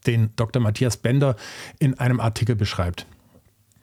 den 0.06 0.30
Dr. 0.36 0.62
Matthias 0.62 0.96
Bender 0.96 1.36
in 1.78 1.98
einem 1.98 2.20
Artikel 2.20 2.56
beschreibt. 2.56 3.06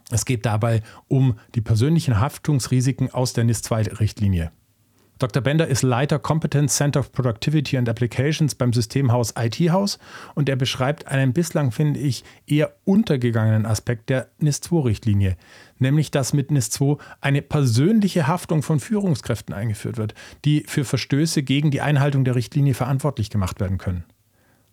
Es 0.09 0.25
geht 0.25 0.45
dabei 0.45 0.83
um 1.07 1.37
die 1.55 1.61
persönlichen 1.61 2.19
Haftungsrisiken 2.19 3.13
aus 3.13 3.33
der 3.33 3.43
NIS-2-Richtlinie. 3.43 4.51
Dr. 5.19 5.41
Bender 5.41 5.67
ist 5.67 5.81
Leiter 5.81 6.19
Competence 6.19 6.75
Center 6.75 6.99
of 6.99 7.11
Productivity 7.11 7.75
and 7.75 7.89
Applications 7.89 8.53
beim 8.53 8.71
Systemhaus 8.71 9.33
IT-Haus 9.35 9.97
und 10.35 10.47
er 10.47 10.55
beschreibt 10.55 11.07
einen 11.07 11.33
bislang, 11.33 11.71
finde 11.71 11.99
ich, 11.99 12.23
eher 12.45 12.75
untergegangenen 12.85 13.65
Aspekt 13.65 14.09
der 14.09 14.29
NIS-2-Richtlinie, 14.39 15.35
nämlich 15.79 16.11
dass 16.11 16.33
mit 16.33 16.51
NIS-2 16.51 16.99
eine 17.19 17.41
persönliche 17.41 18.27
Haftung 18.27 18.61
von 18.61 18.79
Führungskräften 18.79 19.55
eingeführt 19.55 19.97
wird, 19.97 20.13
die 20.45 20.63
für 20.67 20.85
Verstöße 20.85 21.41
gegen 21.41 21.71
die 21.71 21.81
Einhaltung 21.81 22.23
der 22.23 22.35
Richtlinie 22.35 22.75
verantwortlich 22.75 23.31
gemacht 23.31 23.59
werden 23.59 23.79
können. 23.79 24.03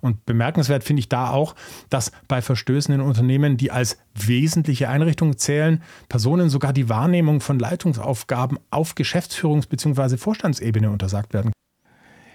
Und 0.05 0.27
bemerkenswert 0.27 0.85
finde 0.85 1.01
ich 1.01 1.09
da 1.09 1.31
auch, 1.31 1.55
dass 1.89 2.13
bei 2.29 2.43
Verstößen 2.43 2.95
in 2.95 3.01
Unternehmen, 3.01 3.57
die 3.57 3.71
als 3.71 3.97
wesentliche 4.15 4.91
Einrichtungen 4.91 5.39
zählen, 5.39 5.83
Personen 6.11 6.51
sogar 6.51 6.75
die 6.75 6.91
Wahrnehmung 6.91 7.41
von 7.41 7.59
Leitungsaufgaben 7.59 8.59
auf 8.71 8.97
Geschäftsführungs- 8.97 9.67
bzw. 9.67 10.19
Vorstandsebene 10.19 10.91
untersagt 10.91 11.33
werden. 11.33 11.53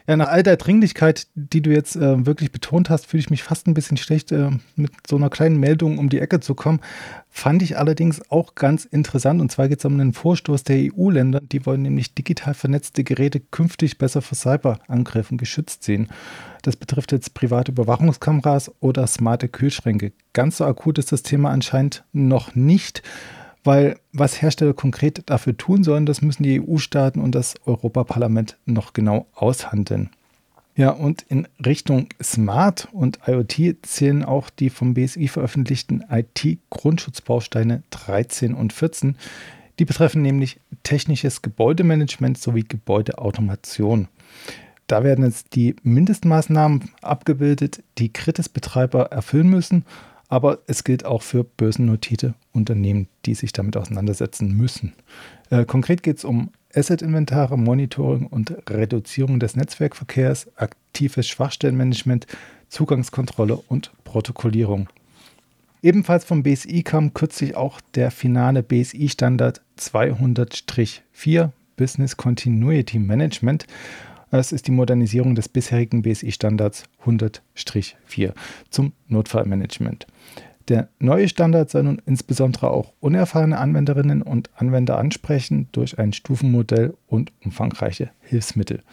Ja, 0.10 0.18
nach 0.18 0.30
all 0.30 0.42
der 0.42 0.58
Dringlichkeit, 0.58 1.28
die 1.36 1.62
du 1.62 1.70
jetzt 1.70 1.96
äh, 1.96 2.26
wirklich 2.26 2.52
betont 2.52 2.90
hast, 2.90 3.06
fühle 3.06 3.22
ich 3.22 3.30
mich 3.30 3.44
fast 3.44 3.68
ein 3.68 3.76
bisschen 3.76 3.96
schlecht, 3.96 4.32
äh, 4.32 4.50
mit 4.76 4.92
so 5.08 5.18
einer 5.18 5.30
kleinen 5.30 5.60
Meldung 5.60 6.00
um 6.00 6.10
die 6.10 6.20
Ecke 6.20 6.40
zu 6.40 6.56
kommen. 6.56 6.80
Fand 7.30 7.62
ich 7.62 7.78
allerdings 7.78 8.20
auch 8.32 8.56
ganz 8.56 8.86
interessant. 8.86 9.40
Und 9.40 9.52
zwar 9.52 9.68
geht 9.68 9.78
es 9.78 9.86
um 9.86 9.94
einen 9.94 10.14
Vorstoß 10.14 10.64
der 10.64 10.78
EU-Länder. 10.78 11.42
Die 11.42 11.64
wollen 11.64 11.84
nämlich 11.84 12.16
digital 12.16 12.56
vernetzte 12.56 13.04
Geräte 13.04 13.40
künftig 13.40 14.00
besser 14.00 14.24
vor 14.24 14.36
Cyberangriffen 14.36 15.38
geschützt 15.38 15.84
sehen. 15.84 16.08
Das 16.64 16.76
betrifft 16.76 17.12
jetzt 17.12 17.36
private 17.36 17.72
Überwachungskameras 17.72 18.72
oder 18.80 19.06
smarte 19.06 19.48
Kühlschränke. 19.48 20.12
Ganz 20.34 20.58
so 20.58 20.66
akut 20.66 20.98
ist 20.98 21.12
das 21.12 21.22
Thema 21.22 21.52
anscheinend 21.52 22.04
noch 22.14 22.56
nicht 22.56 23.04
weil 23.64 24.00
was 24.14 24.42
Hersteller 24.42 24.74
konkret 24.74 25.24
dafür 25.30 25.58
tun 25.58 25.84
sollen, 25.84 26.06
das 26.06 26.22
müssen 26.22 26.44
die 26.44 26.62
EU-Staaten 26.62 27.20
und 27.20 27.36
das 27.36 27.56
Europaparlament 27.66 28.58
noch 28.66 28.94
genau 28.94 29.28
aushandeln. 29.34 30.10
Ja, 30.76 30.92
und 30.92 31.26
in 31.28 31.46
Richtung 31.66 32.08
Smart 32.24 32.88
und 32.94 33.20
IoT 33.28 33.78
zählen 33.82 34.24
auch 34.24 34.50
die 34.50 34.70
vom 34.70 34.94
BSI 34.94 35.28
veröffentlichten 35.28 36.06
IT-Grundschutzbausteine 36.10 37.84
13 37.90 38.54
und 38.54 38.72
14. 38.72 39.18
Die 39.78 39.86
betreffen 39.86 40.22
nämlich 40.22 40.62
technisches 40.84 41.42
Gebäudemanagement 41.42 42.38
sowie 42.38 42.64
Gebäudeautomation. 42.64 44.08
Da 44.88 45.04
werden 45.04 45.26
jetzt 45.26 45.54
die 45.56 45.76
Mindestmaßnahmen 45.84 46.92
abgebildet, 47.02 47.84
die 47.98 48.14
Kritis-Betreiber 48.14 49.12
erfüllen 49.12 49.50
müssen 49.50 49.86
aber 50.30 50.60
es 50.68 50.84
gilt 50.84 51.04
auch 51.06 51.24
für 51.24 51.44
börsennotierte 51.44 52.36
Unternehmen, 52.54 53.08
die 53.26 53.34
sich 53.34 53.52
damit 53.52 53.76
auseinandersetzen 53.76 54.56
müssen. 54.56 54.94
Äh, 55.50 55.66
konkret 55.66 56.04
geht 56.04 56.20
es 56.20 56.24
um 56.24 56.52
Asset-Inventare, 56.74 57.58
Monitoring 57.58 58.28
und 58.28 58.56
Reduzierung 58.70 59.40
des 59.40 59.56
Netzwerkverkehrs, 59.56 60.48
aktives 60.56 61.28
Schwachstellenmanagement, 61.28 62.28
Zugangskontrolle 62.70 63.56
und 63.56 63.92
Protokollierung. 64.04 64.88
Ebenfalls 65.82 66.26
vom 66.26 66.44
BSI 66.44 66.84
kam 66.84 67.14
kürzlich 67.14 67.56
auch 67.56 67.82
der 67.96 68.12
finale 68.12 68.62
BSI-Standard 68.62 69.62
200-4 69.80 71.50
Business 71.78 72.18
Continuity 72.18 73.00
Management. 73.00 73.66
Es 74.32 74.52
ist 74.52 74.68
die 74.68 74.72
Modernisierung 74.72 75.34
des 75.34 75.50
bisherigen 75.50 76.04
BSI-Standards 76.04 76.84
100-4 77.06 78.34
zum 78.70 78.94
Notfallmanagement. 79.08 80.06
Der 80.68 80.90
neue 81.00 81.28
Standard 81.28 81.72
soll 81.72 81.84
nun 81.84 82.00
insbesondere 82.06 82.70
auch 82.70 82.94
unerfahrene 83.00 83.58
Anwenderinnen 83.58 84.22
und 84.22 84.52
Anwender 84.56 85.00
ansprechen 85.00 85.68
durch 85.72 85.98
ein 85.98 86.14
Stufenmodell 86.14 86.94
und 87.08 87.32
umfangreiche 87.44 88.12
Hilfsmittel. 88.22 88.84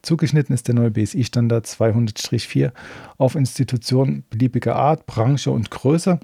Zugeschnitten 0.00 0.54
ist 0.54 0.66
der 0.66 0.74
neue 0.74 0.90
BSI-Standard 0.90 1.66
200-4 1.66 2.72
auf 3.18 3.34
Institutionen 3.34 4.24
beliebiger 4.30 4.76
Art, 4.76 5.04
Branche 5.04 5.50
und 5.50 5.70
Größe. 5.70 6.20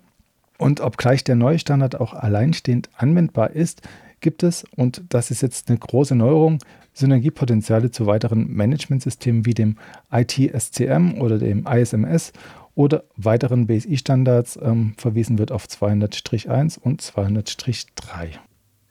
Und 0.57 0.81
obgleich 0.81 1.25
der 1.25 1.37
neue 1.37 1.59
Standard 1.59 2.01
auch 2.01 2.15
alleinstehend 2.15 2.89
anwendbar 2.97 3.51
ist, 3.51 3.83
gibt 4.21 4.43
es, 4.43 4.65
und 4.77 5.03
das 5.09 5.31
ist 5.31 5.43
jetzt 5.43 5.69
eine 5.69 5.79
große 5.79 6.15
Neuerung, 6.15 6.59
Synergiepotenziale 6.93 7.91
zu 7.91 8.07
weiteren 8.07 8.53
Managementsystemen 8.53 9.47
wie 9.47 9.55
dem 9.55 9.77
IT-SCM 10.11 11.21
oder 11.21 11.39
dem 11.39 11.67
ISMS 11.67 12.33
oder 12.75 13.05
weiteren 13.17 13.67
BSI-Standards 13.67 14.59
ähm, 14.63 14.95
verwiesen 14.97 15.39
wird 15.39 15.53
auf 15.53 15.67
200-1 15.67 16.79
und 16.79 17.03
200-3. 17.03 18.39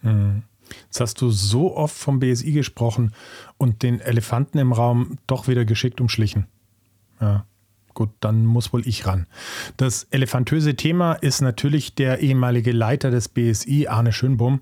Mhm. 0.02 0.44
Jetzt 0.86 1.00
hast 1.02 1.22
du 1.22 1.30
so 1.32 1.76
oft 1.76 1.98
vom 1.98 2.20
BSI 2.20 2.52
gesprochen 2.52 3.14
und 3.58 3.82
den 3.82 4.00
Elefanten 4.00 4.60
im 4.60 4.72
Raum 4.72 5.18
doch 5.28 5.48
wieder 5.48 5.66
geschickt 5.66 6.00
umschlichen. 6.00 6.46
Ja, 7.20 7.46
gut, 7.94 8.10
dann 8.20 8.46
muss 8.46 8.72
wohl 8.72 8.88
ich 8.88 9.08
ran. 9.08 9.26
Das 9.78 10.06
elefantöse 10.12 10.76
Thema 10.76 11.14
ist 11.14 11.42
natürlich 11.42 11.96
der 11.96 12.20
ehemalige 12.20 12.72
Leiter 12.72 13.12
des 13.12 13.28
BSI, 13.28 13.88
Arne 13.88 14.14
Schönbohm, 14.14 14.62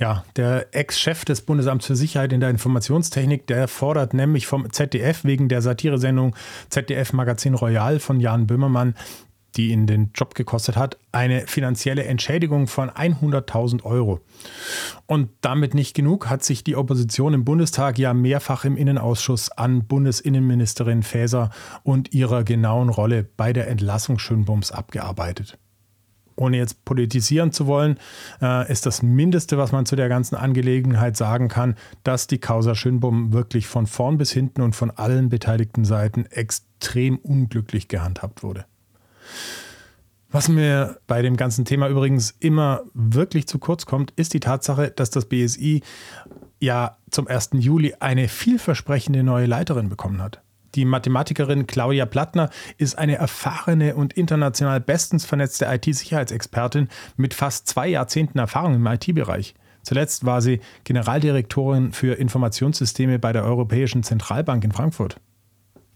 ja, 0.00 0.24
der 0.36 0.74
Ex-Chef 0.74 1.24
des 1.24 1.42
Bundesamts 1.42 1.86
für 1.86 1.94
Sicherheit 1.94 2.32
in 2.32 2.40
der 2.40 2.50
Informationstechnik, 2.50 3.46
der 3.46 3.68
fordert 3.68 4.14
nämlich 4.14 4.46
vom 4.46 4.72
ZDF 4.72 5.24
wegen 5.24 5.48
der 5.48 5.62
Satiresendung 5.62 6.34
ZDF 6.70 7.12
Magazin 7.12 7.54
Royal 7.54 8.00
von 8.00 8.18
Jan 8.18 8.46
Böhmermann 8.46 8.94
die 9.56 9.70
ihn 9.70 9.86
den 9.86 10.10
Job 10.14 10.34
gekostet 10.34 10.76
hat, 10.76 10.96
eine 11.12 11.46
finanzielle 11.46 12.04
Entschädigung 12.04 12.66
von 12.66 12.90
100.000 12.90 13.82
Euro. 13.82 14.20
Und 15.06 15.30
damit 15.40 15.74
nicht 15.74 15.94
genug 15.94 16.30
hat 16.30 16.44
sich 16.44 16.62
die 16.62 16.76
Opposition 16.76 17.34
im 17.34 17.44
Bundestag 17.44 17.98
ja 17.98 18.14
mehrfach 18.14 18.64
im 18.64 18.76
Innenausschuss 18.76 19.50
an 19.50 19.86
Bundesinnenministerin 19.86 21.02
Faeser 21.02 21.50
und 21.82 22.14
ihrer 22.14 22.44
genauen 22.44 22.90
Rolle 22.90 23.24
bei 23.36 23.52
der 23.52 23.68
Entlassung 23.68 24.18
Schönbums 24.18 24.70
abgearbeitet. 24.70 25.58
Ohne 26.40 26.56
jetzt 26.56 26.84
politisieren 26.86 27.52
zu 27.52 27.66
wollen, 27.66 27.98
äh, 28.40 28.70
ist 28.72 28.86
das 28.86 29.02
Mindeste, 29.02 29.58
was 29.58 29.72
man 29.72 29.84
zu 29.84 29.94
der 29.94 30.08
ganzen 30.08 30.36
Angelegenheit 30.36 31.16
sagen 31.16 31.48
kann, 31.48 31.76
dass 32.02 32.26
die 32.26 32.38
Causa 32.38 32.74
Schönbum 32.74 33.34
wirklich 33.34 33.66
von 33.66 33.86
vorn 33.86 34.16
bis 34.16 34.32
hinten 34.32 34.62
und 34.62 34.74
von 34.74 34.90
allen 34.90 35.28
beteiligten 35.28 35.84
Seiten 35.84 36.24
extrem 36.26 37.18
unglücklich 37.18 37.88
gehandhabt 37.88 38.42
wurde. 38.42 38.64
Was 40.30 40.48
mir 40.48 40.98
bei 41.06 41.20
dem 41.22 41.36
ganzen 41.36 41.64
Thema 41.64 41.88
übrigens 41.88 42.34
immer 42.40 42.84
wirklich 42.94 43.46
zu 43.46 43.58
kurz 43.58 43.84
kommt, 43.84 44.12
ist 44.12 44.32
die 44.32 44.40
Tatsache, 44.40 44.90
dass 44.90 45.10
das 45.10 45.26
BSI 45.26 45.82
ja 46.58 46.96
zum 47.10 47.26
1. 47.26 47.50
Juli 47.54 47.96
eine 48.00 48.28
vielversprechende 48.28 49.22
neue 49.24 49.46
Leiterin 49.46 49.90
bekommen 49.90 50.22
hat. 50.22 50.40
Die 50.74 50.84
Mathematikerin 50.84 51.66
Claudia 51.66 52.06
Plattner 52.06 52.50
ist 52.78 52.96
eine 52.96 53.16
erfahrene 53.16 53.96
und 53.96 54.12
international 54.12 54.80
bestens 54.80 55.24
vernetzte 55.24 55.66
IT-Sicherheitsexpertin 55.66 56.88
mit 57.16 57.34
fast 57.34 57.66
zwei 57.66 57.88
Jahrzehnten 57.88 58.38
Erfahrung 58.38 58.74
im 58.74 58.86
IT-Bereich. 58.86 59.54
Zuletzt 59.82 60.26
war 60.26 60.42
sie 60.42 60.60
Generaldirektorin 60.84 61.92
für 61.92 62.14
Informationssysteme 62.14 63.18
bei 63.18 63.32
der 63.32 63.44
Europäischen 63.44 64.02
Zentralbank 64.02 64.62
in 64.62 64.72
Frankfurt. 64.72 65.16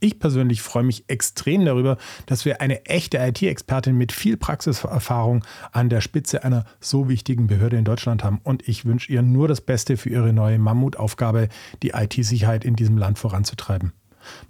Ich 0.01 0.19
persönlich 0.19 0.61
freue 0.61 0.83
mich 0.83 1.05
extrem 1.09 1.65
darüber, 1.65 1.97
dass 2.27 2.45
wir 2.45 2.61
eine 2.61 2.85
echte 2.85 3.19
IT-Expertin 3.19 3.97
mit 3.97 4.13
viel 4.13 4.37
Praxiserfahrung 4.37 5.45
an 5.73 5.89
der 5.89 6.01
Spitze 6.01 6.45
einer 6.45 6.65
so 6.81 7.09
wichtigen 7.09 7.47
Behörde 7.47 7.79
in 7.79 7.85
Deutschland 7.85 8.23
haben. 8.23 8.41
Und 8.43 8.69
ich 8.69 8.85
wünsche 8.85 9.11
ihr 9.13 9.23
nur 9.23 9.49
das 9.49 9.61
Beste 9.61 9.97
für 9.97 10.11
ihre 10.11 10.33
neue 10.33 10.59
Mammutaufgabe, 10.59 11.49
die 11.83 11.91
IT-Sicherheit 11.91 12.65
in 12.65 12.77
diesem 12.77 12.99
Land 12.99 13.19
voranzutreiben. 13.19 13.93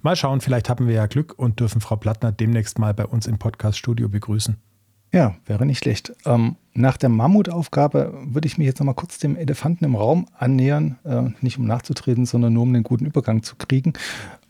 Mal 0.03 0.17
schauen, 0.17 0.41
vielleicht 0.41 0.69
haben 0.69 0.87
wir 0.87 0.95
ja 0.95 1.07
Glück 1.07 1.35
und 1.37 1.61
dürfen 1.61 1.81
Frau 1.81 1.97
Plattner 1.97 2.33
demnächst 2.33 2.79
mal 2.79 2.95
bei 2.95 3.07
uns 3.07 3.27
im 3.27 3.39
Podcast-Studio 3.39 4.09
begrüßen. 4.09 4.57
Ja, 5.15 5.37
wäre 5.47 5.65
nicht 5.65 5.79
schlecht. 5.79 6.13
Ähm, 6.27 6.57
nach 6.73 6.97
der 6.97 7.09
Mammutaufgabe 7.09 8.13
würde 8.25 8.49
ich 8.49 8.59
mich 8.59 8.67
jetzt 8.67 8.81
nochmal 8.81 8.97
kurz 8.97 9.19
dem 9.19 9.37
Elefanten 9.37 9.85
im 9.85 9.95
Raum 9.95 10.27
annähern, 10.37 10.99
äh, 11.05 11.31
nicht 11.41 11.57
um 11.57 11.67
nachzutreten, 11.67 12.27
sondern 12.27 12.53
nur 12.53 12.65
um 12.65 12.73
den 12.73 12.83
guten 12.83 13.07
Übergang 13.07 13.45
zu 13.45 13.55
kriegen, 13.55 13.93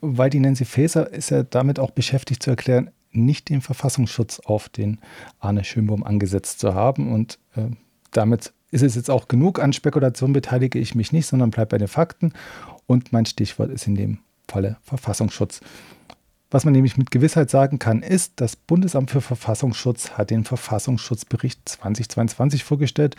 weil 0.01 0.31
die 0.31 0.41
Nancy 0.41 0.65
Faeser 0.65 1.13
ist 1.13 1.31
ja 1.31 1.43
damit 1.43 1.79
auch 1.79 1.91
beschäftigt 1.91 2.43
zu 2.43 2.49
erklären, 2.49 2.91
nicht 3.13 3.51
den 3.51 3.61
Verfassungsschutz 3.61 4.41
auf 4.41 4.71
den 4.71 5.01
Arne 5.39 5.65
Schönbaum 5.65 6.03
angesetzt 6.03 6.61
zu 6.61 6.75
haben. 6.75 7.13
Und 7.13 7.39
äh, 7.57 7.67
damit 8.13 8.55
ist 8.71 8.83
es 8.83 8.95
jetzt 8.95 9.11
auch 9.11 9.29
genug. 9.29 9.61
An 9.61 9.75
Spekulation 9.75 10.33
beteilige 10.33 10.79
ich 10.79 10.95
mich 10.95 11.13
nicht, 11.13 11.27
sondern 11.27 11.51
bleibe 11.51 11.71
bei 11.71 11.79
den 11.79 11.89
Fakten. 11.89 12.33
Und 12.87 13.13
mein 13.13 13.27
Stichwort 13.27 13.71
ist 13.71 13.87
in 13.87 13.97
dem 13.97 14.19
Falle 14.49 14.77
Verfassungsschutz. 14.83 15.61
Was 16.51 16.65
man 16.65 16.73
nämlich 16.73 16.97
mit 16.97 17.11
Gewissheit 17.11 17.51
sagen 17.51 17.79
kann, 17.79 18.03
ist, 18.03 18.35
das 18.37 18.55
Bundesamt 18.55 19.11
für 19.11 19.21
Verfassungsschutz 19.21 20.13
hat 20.13 20.31
den 20.31 20.45
Verfassungsschutzbericht 20.45 21.69
2022 21.69 22.63
vorgestellt 22.63 23.17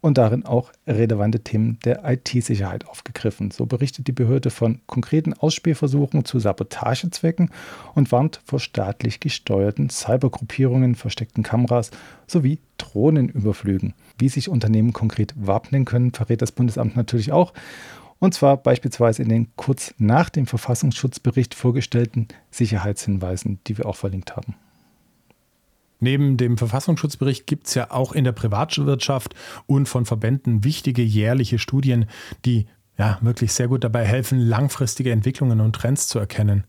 und 0.00 0.18
darin 0.18 0.44
auch 0.46 0.72
relevante 0.86 1.40
Themen 1.40 1.78
der 1.84 2.08
IT-Sicherheit 2.08 2.86
aufgegriffen. 2.86 3.50
So 3.50 3.66
berichtet 3.66 4.06
die 4.06 4.12
Behörde 4.12 4.50
von 4.50 4.80
konkreten 4.86 5.34
Ausspielversuchen 5.34 6.24
zu 6.24 6.38
Sabotagezwecken 6.38 7.50
und 7.94 8.12
warnt 8.12 8.40
vor 8.44 8.60
staatlich 8.60 9.20
gesteuerten 9.20 9.90
Cybergruppierungen, 9.90 10.94
versteckten 10.94 11.42
Kameras 11.42 11.90
sowie 12.26 12.60
Drohnenüberflügen. 12.78 13.94
Wie 14.18 14.28
sich 14.28 14.48
Unternehmen 14.48 14.92
konkret 14.92 15.34
wappnen 15.36 15.84
können, 15.84 16.12
verrät 16.12 16.42
das 16.42 16.52
Bundesamt 16.52 16.96
natürlich 16.96 17.32
auch. 17.32 17.52
Und 18.20 18.34
zwar 18.34 18.56
beispielsweise 18.56 19.22
in 19.22 19.28
den 19.28 19.48
kurz 19.56 19.94
nach 19.98 20.28
dem 20.28 20.46
Verfassungsschutzbericht 20.46 21.54
vorgestellten 21.54 22.28
Sicherheitshinweisen, 22.50 23.60
die 23.66 23.78
wir 23.78 23.86
auch 23.86 23.96
verlinkt 23.96 24.36
haben. 24.36 24.54
Neben 26.00 26.36
dem 26.36 26.58
Verfassungsschutzbericht 26.58 27.46
gibt 27.46 27.66
es 27.66 27.74
ja 27.74 27.90
auch 27.90 28.12
in 28.12 28.24
der 28.24 28.32
Privatwirtschaft 28.32 29.34
und 29.66 29.88
von 29.88 30.04
Verbänden 30.04 30.64
wichtige 30.64 31.02
jährliche 31.02 31.58
Studien, 31.58 32.06
die 32.44 32.66
ja 32.96 33.18
wirklich 33.20 33.52
sehr 33.52 33.68
gut 33.68 33.84
dabei 33.84 34.04
helfen, 34.04 34.38
langfristige 34.38 35.12
Entwicklungen 35.12 35.60
und 35.60 35.74
Trends 35.74 36.08
zu 36.08 36.18
erkennen. 36.18 36.64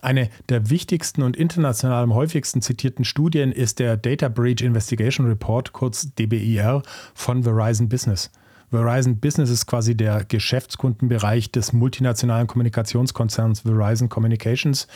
Eine 0.00 0.28
der 0.48 0.70
wichtigsten 0.70 1.22
und 1.22 1.36
international 1.36 2.02
am 2.02 2.14
häufigsten 2.14 2.62
zitierten 2.62 3.04
Studien 3.04 3.52
ist 3.52 3.78
der 3.78 3.96
Data 3.96 4.28
Breach 4.28 4.60
Investigation 4.60 5.26
Report, 5.26 5.72
kurz 5.72 6.14
DBIR, 6.14 6.82
von 7.14 7.42
Verizon 7.42 7.88
Business. 7.88 8.30
Verizon 8.70 9.18
Business 9.18 9.50
ist 9.50 9.66
quasi 9.66 9.96
der 9.96 10.24
Geschäftskundenbereich 10.24 11.50
des 11.50 11.72
multinationalen 11.72 12.46
Kommunikationskonzerns 12.46 13.60
Verizon 13.60 14.08
Communications 14.08 14.86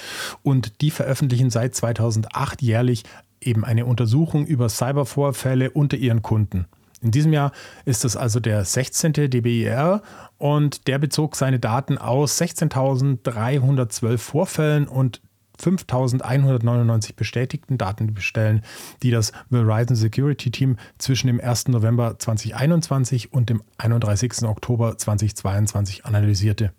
und 0.43 0.81
die 0.81 0.91
veröffentlichen 0.91 1.51
seit 1.51 1.75
2008 1.75 2.63
jährlich 2.63 3.05
eben 3.41 3.65
eine 3.65 3.87
Untersuchung 3.87 4.47
über 4.47 4.69
Cybervorfälle 4.69 5.71
unter 5.71 5.97
ihren 5.97 6.23
Kunden. 6.23 6.67
In 7.01 7.11
diesem 7.11 7.33
Jahr 7.33 7.51
ist 7.85 8.05
es 8.05 8.17
also 8.17 8.39
der 8.39 8.65
16. 8.65 9.13
DBIR 9.13 10.03
und 10.39 10.87
der 10.87 10.99
bezog 10.99 11.35
seine 11.35 11.59
Daten 11.59 11.99
aus 11.99 12.41
16.312 12.41 14.19
Vorfällen 14.19 14.87
und 14.87 15.21
5199 15.63 17.17
bestätigten 17.17 17.79
Datenbestellen, 17.79 18.63
die 19.03 19.11
das 19.11 19.33
Verizon 19.51 19.97
Security 19.97 20.51
Team 20.51 20.77
zwischen 20.99 21.29
dem 21.29 21.41
1. 21.41 21.69
November 21.69 22.19
2021 22.19 23.33
und 23.33 23.49
dem 23.49 23.63
31. 23.79 24.43
Oktober 24.43 24.99
2022 24.99 26.05
analysierte. 26.05 26.73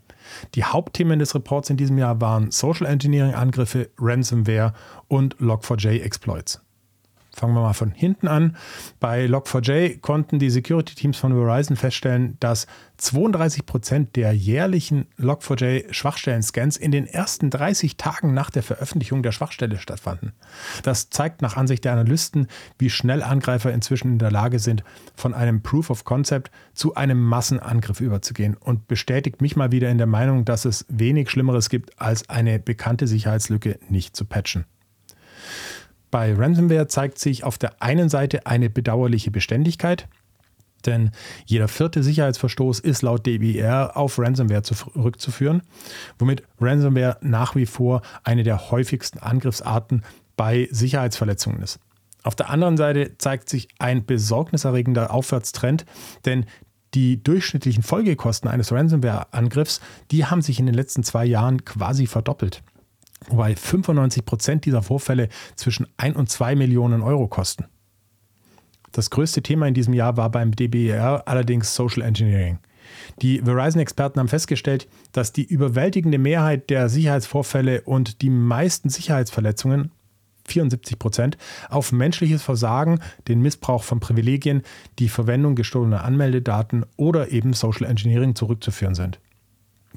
Die 0.56 0.63
Hauptthemen 0.63 1.19
des 1.19 1.36
Reports 1.36 1.69
in 1.69 1.78
diesem 1.78 1.98
Jahr 1.98 2.22
waren 2.22 2.52
Social 2.52 2.88
Engineering 2.88 3.34
Angriffe, 3.34 3.89
Ransomware 3.98 4.74
und 5.08 5.38
Log4j 5.38 6.02
Exploits. 6.02 6.62
Fangen 7.36 7.56
wir 7.56 7.62
mal 7.62 7.74
von 7.74 7.91
hinten 7.91 8.28
an. 8.28 8.56
Bei 9.00 9.26
Log4j 9.26 10.02
konnten 10.02 10.38
die 10.38 10.52
Security-Teams 10.52 11.17
von 11.17 11.34
Verizon 11.34 11.76
feststellen, 11.76 12.38
dass 12.39 12.67
32 13.04 13.66
Prozent 13.66 14.16
der 14.16 14.32
jährlichen 14.32 15.08
Log4j-Schwachstellen-Scans 15.20 16.78
in 16.78 16.92
den 16.92 17.06
ersten 17.06 17.50
30 17.50 17.98
Tagen 17.98 18.34
nach 18.34 18.50
der 18.50 18.63
Veröffentlichung 18.63 19.24
der 19.24 19.34
Schwachstelle 19.34 19.78
stattfanden. 19.78 20.32
Das 20.84 21.10
zeigt 21.10 21.42
nach 21.42 21.58
Ansicht 21.58 21.84
der 21.84 21.92
Analysten, 21.92 22.48
wie 22.80 22.89
schnell 22.89 23.22
Angreifer 23.22 23.74
inzwischen 23.74 24.13
in 24.13 24.20
der 24.20 24.32
Lage 24.32 24.58
sind, 24.60 24.86
von 25.16 25.34
einem 25.34 25.62
Proof 25.62 25.89
of 25.89 26.06
Concept 26.06 26.50
zu 26.74 26.96
einem 26.96 27.22
Massenangriff 27.22 28.00
überzugehen 28.00 28.56
und 28.56 28.88
bestätigt 28.88 29.42
mich 29.42 29.58
mal 29.58 29.74
wieder 29.74 29.89
in 29.89 29.98
der 29.98 30.08
Meinung, 30.08 30.46
dass 30.46 30.63
es 30.63 30.86
wenig 30.88 31.30
Schlimmeres 31.30 31.68
gibt, 31.70 32.00
als 32.00 32.30
eine 32.30 32.58
bekannte 32.58 33.08
Sicherheitslücke 33.08 33.80
nicht 33.89 34.16
zu 34.16 34.24
patchen. 34.24 34.63
Bei 36.10 36.34
Ransomware 36.34 36.88
zeigt 36.88 37.20
sich 37.20 37.44
auf 37.44 37.58
der 37.58 37.82
einen 37.82 38.08
Seite 38.08 38.46
eine 38.46 38.70
bedauerliche 38.70 39.32
Beständigkeit, 39.32 40.08
denn 40.86 41.12
jeder 41.46 41.67
vierte 41.67 42.04
Sicherheitsverstoß 42.04 42.80
ist 42.80 43.02
laut 43.02 43.26
DBR 43.26 43.96
auf 43.96 44.19
Ransomware 44.19 44.63
zurückzuführen, 44.63 45.62
womit 46.19 46.43
Ransomware 46.60 47.17
nach 47.22 47.56
wie 47.56 47.65
vor 47.65 48.02
eine 48.24 48.43
der 48.43 48.72
häufigsten 48.72 49.19
Angriffsarten 49.19 50.04
bei 50.36 50.67
Sicherheitsverletzungen 50.72 51.62
ist. 51.62 51.80
Auf 52.24 52.36
der 52.36 52.50
anderen 52.50 52.78
Seite 52.78 53.17
zeigt 53.17 53.50
sich 53.50 53.67
ein 53.80 54.06
besorgniserregender 54.06 55.13
Aufwärtstrend, 55.13 55.86
denn 56.26 56.46
die 56.93 57.22
durchschnittlichen 57.22 57.84
Folgekosten 57.84 58.50
eines 58.50 58.72
Ransomware-Angriffs, 58.72 59.82
die 60.12 60.26
haben 60.26 60.41
sich 60.41 60.60
in 60.60 60.67
den 60.67 60.76
letzten 60.76 61.04
zwei 61.04 61.26
Jahren 61.26 61.65
quasi 61.65 62.06
verdoppelt 62.06 62.63
wobei 63.30 63.56
95 63.56 64.26
Prozent 64.26 64.65
dieser 64.65 64.82
Vorfälle 64.82 65.30
zwischen 65.56 65.88
1 65.98 66.15
und 66.15 66.30
2 66.30 66.56
Millionen 66.56 67.02
Euro 67.02 67.28
kosten. 67.28 67.65
Das 68.94 69.10
größte 69.10 69.42
Thema 69.42 69.68
in 69.68 69.74
diesem 69.74 69.94
Jahr 69.94 70.18
war 70.18 70.30
beim 70.30 70.56
DBR 70.56 71.24
allerdings 71.26 71.76
Social 71.76 72.04
Engineering. 72.04 72.60
Die 73.24 73.42
Verizon-Experten 73.42 74.20
haben 74.20 74.28
festgestellt, 74.28 74.88
dass 75.12 75.34
die 75.34 75.44
überwältigende 75.44 76.20
Mehrheit 76.20 76.70
der 76.70 76.90
Sicherheitsvorfälle 76.90 77.82
und 77.82 78.22
die 78.22 78.30
meisten 78.30 78.90
Sicherheitsverletzungen, 78.90 79.92
74 80.46 81.00
Prozent, 81.00 81.38
auf 81.70 81.92
menschliches 81.92 82.44
Versagen, 82.44 83.00
den 83.28 83.42
Missbrauch 83.42 83.84
von 83.84 84.00
Privilegien, 84.00 84.62
die 85.00 85.10
Verwendung 85.10 85.56
gestohlener 85.56 86.04
Anmeldedaten 86.04 86.86
oder 86.96 87.32
eben 87.32 87.54
Social 87.54 87.90
Engineering 87.90 88.36
zurückzuführen 88.36 88.94
sind. 88.94 89.20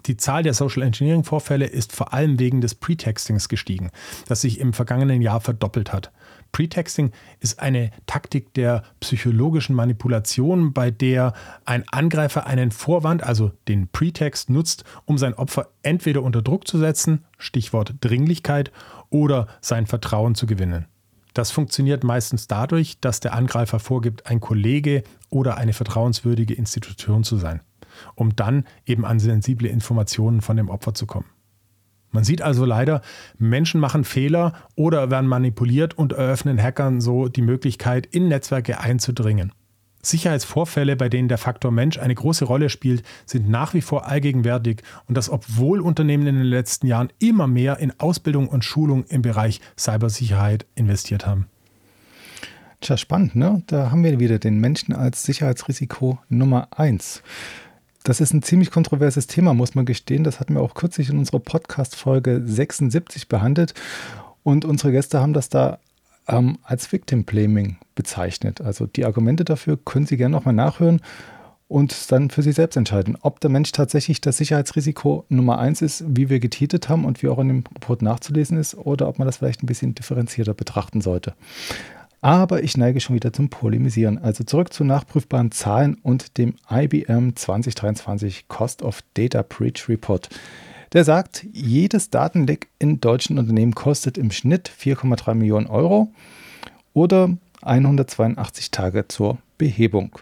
Die 0.06 0.16
Zahl 0.16 0.42
der 0.42 0.54
Social 0.54 0.82
Engineering 0.82 1.24
Vorfälle 1.24 1.66
ist 1.66 1.92
vor 1.92 2.14
allem 2.14 2.38
wegen 2.38 2.60
des 2.62 2.74
Pretextings 2.74 3.48
gestiegen, 3.48 3.90
das 4.26 4.40
sich 4.40 4.60
im 4.60 4.72
vergangenen 4.72 5.20
Jahr 5.20 5.40
verdoppelt 5.40 5.92
hat. 5.92 6.12
Pretexting 6.52 7.12
ist 7.40 7.60
eine 7.60 7.90
Taktik 8.06 8.54
der 8.54 8.82
psychologischen 9.00 9.74
Manipulation, 9.74 10.72
bei 10.72 10.90
der 10.90 11.32
ein 11.64 11.84
Angreifer 11.88 12.46
einen 12.46 12.70
Vorwand, 12.70 13.22
also 13.22 13.52
den 13.68 13.88
Pretext, 13.88 14.50
nutzt, 14.50 14.84
um 15.04 15.18
sein 15.18 15.34
Opfer 15.34 15.68
entweder 15.82 16.22
unter 16.22 16.42
Druck 16.42 16.66
zu 16.66 16.78
setzen, 16.78 17.24
Stichwort 17.38 17.94
Dringlichkeit, 18.00 18.72
oder 19.10 19.46
sein 19.60 19.86
Vertrauen 19.86 20.34
zu 20.34 20.46
gewinnen. 20.46 20.86
Das 21.34 21.50
funktioniert 21.50 22.02
meistens 22.02 22.46
dadurch, 22.46 22.98
dass 23.00 23.20
der 23.20 23.34
Angreifer 23.34 23.78
vorgibt, 23.78 24.26
ein 24.26 24.40
Kollege 24.40 25.02
oder 25.28 25.58
eine 25.58 25.74
vertrauenswürdige 25.74 26.54
Institution 26.54 27.24
zu 27.24 27.36
sein, 27.36 27.60
um 28.14 28.34
dann 28.34 28.64
eben 28.86 29.04
an 29.04 29.20
sensible 29.20 29.68
Informationen 29.68 30.40
von 30.40 30.56
dem 30.56 30.70
Opfer 30.70 30.94
zu 30.94 31.04
kommen. 31.06 31.26
Man 32.10 32.24
sieht 32.24 32.42
also 32.42 32.64
leider, 32.64 33.02
Menschen 33.38 33.80
machen 33.80 34.04
Fehler 34.04 34.52
oder 34.74 35.10
werden 35.10 35.28
manipuliert 35.28 35.98
und 35.98 36.12
eröffnen 36.12 36.60
Hackern 36.60 37.00
so 37.00 37.28
die 37.28 37.42
Möglichkeit, 37.42 38.06
in 38.06 38.28
Netzwerke 38.28 38.80
einzudringen. 38.80 39.52
Sicherheitsvorfälle, 40.06 40.96
bei 40.96 41.08
denen 41.08 41.28
der 41.28 41.38
Faktor 41.38 41.72
Mensch 41.72 41.98
eine 41.98 42.14
große 42.14 42.44
Rolle 42.44 42.70
spielt, 42.70 43.02
sind 43.26 43.48
nach 43.48 43.74
wie 43.74 43.80
vor 43.80 44.06
allgegenwärtig 44.06 44.82
und 45.06 45.16
das 45.16 45.28
obwohl 45.28 45.80
Unternehmen 45.80 46.26
in 46.26 46.36
den 46.36 46.44
letzten 46.44 46.86
Jahren 46.86 47.12
immer 47.18 47.46
mehr 47.46 47.78
in 47.78 47.98
Ausbildung 47.98 48.48
und 48.48 48.64
Schulung 48.64 49.04
im 49.08 49.22
Bereich 49.22 49.60
Cybersicherheit 49.76 50.66
investiert 50.74 51.26
haben. 51.26 51.46
Tja, 52.80 52.96
spannend, 52.96 53.34
ne? 53.34 53.62
Da 53.66 53.90
haben 53.90 54.04
wir 54.04 54.20
wieder 54.20 54.38
den 54.38 54.58
Menschen 54.58 54.94
als 54.94 55.24
Sicherheitsrisiko 55.24 56.18
Nummer 56.28 56.68
eins. 56.70 57.22
Das 58.06 58.20
ist 58.20 58.32
ein 58.32 58.42
ziemlich 58.44 58.70
kontroverses 58.70 59.26
Thema, 59.26 59.52
muss 59.52 59.74
man 59.74 59.84
gestehen. 59.84 60.22
Das 60.22 60.38
hatten 60.38 60.54
wir 60.54 60.60
auch 60.60 60.74
kürzlich 60.74 61.10
in 61.10 61.18
unserer 61.18 61.40
Podcast-Folge 61.40 62.40
76 62.44 63.26
behandelt. 63.26 63.74
Und 64.44 64.64
unsere 64.64 64.92
Gäste 64.92 65.20
haben 65.20 65.32
das 65.32 65.48
da 65.48 65.80
ähm, 66.28 66.56
als 66.62 66.92
Victim 66.92 67.24
Blaming 67.24 67.78
bezeichnet. 67.96 68.60
Also 68.60 68.86
die 68.86 69.04
Argumente 69.04 69.44
dafür 69.44 69.76
können 69.76 70.06
Sie 70.06 70.16
gerne 70.16 70.36
nochmal 70.36 70.54
nachhören 70.54 71.00
und 71.66 72.12
dann 72.12 72.30
für 72.30 72.44
sich 72.44 72.54
selbst 72.54 72.76
entscheiden, 72.76 73.18
ob 73.22 73.40
der 73.40 73.50
Mensch 73.50 73.72
tatsächlich 73.72 74.20
das 74.20 74.36
Sicherheitsrisiko 74.36 75.24
Nummer 75.28 75.58
eins 75.58 75.82
ist, 75.82 76.04
wie 76.06 76.30
wir 76.30 76.38
getitelt 76.38 76.88
haben 76.88 77.04
und 77.04 77.24
wie 77.24 77.28
auch 77.28 77.40
in 77.40 77.48
dem 77.48 77.64
Report 77.74 78.02
nachzulesen 78.02 78.56
ist, 78.56 78.76
oder 78.76 79.08
ob 79.08 79.18
man 79.18 79.26
das 79.26 79.38
vielleicht 79.38 79.64
ein 79.64 79.66
bisschen 79.66 79.96
differenzierter 79.96 80.54
betrachten 80.54 81.00
sollte. 81.00 81.34
Aber 82.26 82.64
ich 82.64 82.76
neige 82.76 83.00
schon 83.00 83.14
wieder 83.14 83.32
zum 83.32 83.50
Polemisieren. 83.50 84.18
Also 84.18 84.42
zurück 84.42 84.72
zu 84.72 84.82
nachprüfbaren 84.82 85.52
Zahlen 85.52 85.94
und 86.02 86.38
dem 86.38 86.54
IBM 86.68 87.36
2023 87.36 88.48
Cost 88.48 88.82
of 88.82 89.04
Data 89.14 89.44
Breach 89.48 89.88
Report. 89.88 90.28
Der 90.92 91.04
sagt, 91.04 91.46
jedes 91.52 92.10
Datenleck 92.10 92.66
in 92.80 93.00
deutschen 93.00 93.38
Unternehmen 93.38 93.76
kostet 93.76 94.18
im 94.18 94.32
Schnitt 94.32 94.68
4,3 94.68 95.34
Millionen 95.34 95.68
Euro 95.68 96.08
oder 96.94 97.30
182 97.62 98.72
Tage 98.72 99.06
zur 99.06 99.38
Behebung. 99.56 100.18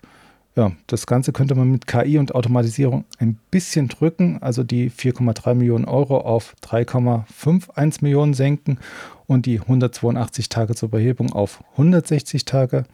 Ja, 0.57 0.71
das 0.87 1.07
Ganze 1.09 1.33
könnte 1.33 1.57
man 1.57 1.69
mit 1.69 1.89
KI 1.89 2.17
und 2.17 2.33
Automatisierung 2.33 3.05
ein 3.19 3.41
bisschen 3.51 3.89
drücken, 3.89 4.39
also 4.41 4.63
die 4.63 4.89
4,3 4.89 5.55
Millionen 5.55 5.85
Euro 5.85 6.19
auf 6.19 6.55
3,51 6.63 7.99
Millionen 8.03 8.35
senken 8.35 8.79
und 9.27 9.47
die 9.47 9.59
182 9.59 10.49
Tage 10.49 10.77
zur 10.77 10.91
Behebung 10.91 11.33
auf 11.33 11.65
160 11.73 12.45
Tage. 12.45 12.85